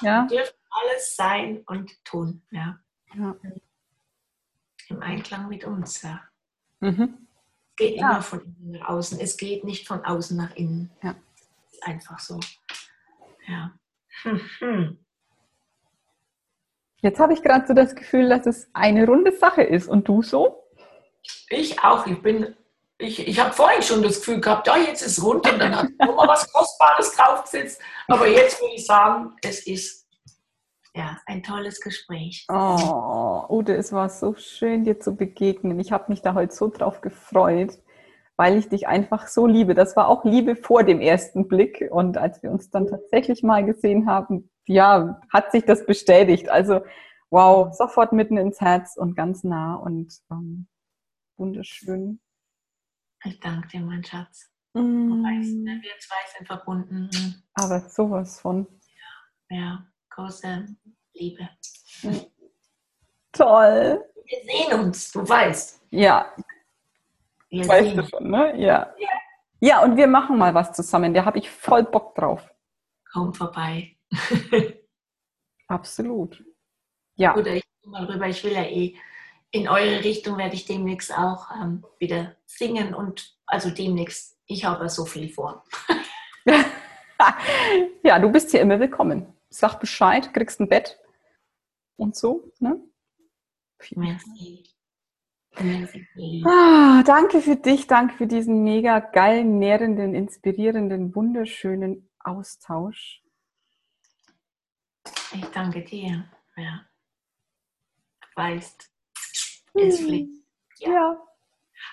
[0.00, 0.26] ja.
[0.26, 2.42] Dürfen alles sein und tun.
[2.50, 2.78] Ja.
[3.14, 3.36] ja.
[4.88, 6.22] Im Einklang mit uns, ja.
[6.80, 7.26] Mhm.
[7.70, 8.10] Es geht ja.
[8.10, 9.20] immer von innen nach außen.
[9.20, 10.90] Es geht nicht von außen nach innen.
[11.02, 11.14] Ja.
[11.70, 12.40] ist einfach so.
[13.46, 13.72] Ja.
[14.22, 14.98] Hm,
[17.00, 19.88] Jetzt habe ich gerade so das Gefühl, dass es eine runde Sache ist.
[19.88, 20.64] Und du so?
[21.48, 22.06] Ich auch.
[22.06, 22.56] Ich bin,
[22.98, 25.88] ich, ich habe vorhin schon das Gefühl gehabt, ja, jetzt ist rund und dann hat
[26.00, 27.80] nochmal was Kostbares draufgesetzt.
[28.08, 30.07] Aber jetzt würde ich sagen, es ist
[30.98, 32.44] ja, ein tolles Gespräch.
[32.50, 35.78] Oh, Ute, es war so schön, dir zu begegnen.
[35.78, 37.78] Ich habe mich da heute so drauf gefreut.
[38.40, 39.74] weil ich dich einfach so liebe.
[39.74, 41.88] Das war auch Liebe vor dem ersten Blick.
[41.90, 46.48] Und als wir uns dann tatsächlich mal gesehen haben, ja, hat sich das bestätigt.
[46.48, 46.82] Also,
[47.30, 50.68] wow, sofort mitten ins Herz und ganz nah und ähm,
[51.36, 52.20] wunderschön.
[53.24, 54.52] Ich danke dir, mein Schatz.
[54.74, 55.24] Mm.
[55.24, 57.10] Weißt, ne, wir zwei sind verbunden.
[57.54, 58.68] Aber sowas von.
[59.50, 59.88] Ja, ja
[60.18, 60.66] große
[61.14, 61.48] Liebe.
[63.32, 64.04] Toll.
[64.24, 65.82] Wir sehen uns, du weißt.
[65.90, 66.34] Ja.
[67.50, 68.58] Wir weißt du schon, ne?
[68.58, 68.94] Ja.
[68.98, 69.08] ja.
[69.60, 71.14] Ja, und wir machen mal was zusammen.
[71.14, 72.48] Da habe ich voll Bock drauf.
[73.12, 73.96] Komm vorbei.
[75.68, 76.44] Absolut.
[77.16, 77.34] Ja.
[77.36, 78.28] Oder ich mal rüber.
[78.28, 78.96] Ich will ja eh
[79.50, 84.36] in eure Richtung werde ich demnächst auch ähm, wieder singen und also demnächst.
[84.46, 85.64] Ich habe so viel vor.
[88.02, 89.37] ja, du bist hier immer willkommen.
[89.50, 90.98] Sag Bescheid, kriegst ein Bett
[91.96, 92.52] und so.
[92.58, 92.80] Ne?
[93.96, 94.64] Merci.
[96.44, 103.22] Ah, danke für dich, danke für diesen mega geilen, nährenden, inspirierenden, wunderschönen Austausch.
[105.32, 106.24] Ich danke dir.
[106.56, 106.86] Ja.
[108.20, 108.90] Du weißt,
[109.74, 110.44] es fliegt.
[110.78, 110.90] Ja.
[110.90, 111.28] ja.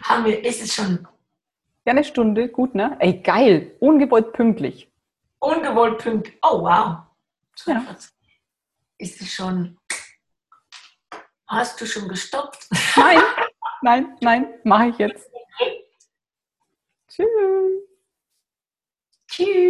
[0.04, 1.08] Haben wir, ist es schon?
[1.86, 2.98] Ja, eine Stunde, gut, ne?
[3.00, 4.92] Ey, geil, ungewollt pünktlich.
[5.40, 6.38] Ungewollt pünktlich.
[6.42, 7.05] Oh, wow.
[7.66, 7.86] Ja.
[8.98, 9.78] Ist es schon?
[11.48, 12.68] Hast du schon gestoppt?
[12.96, 13.22] Nein,
[13.82, 15.30] nein, nein, mache ich jetzt.
[17.08, 17.28] Tschüss.
[19.28, 19.66] Tschüss.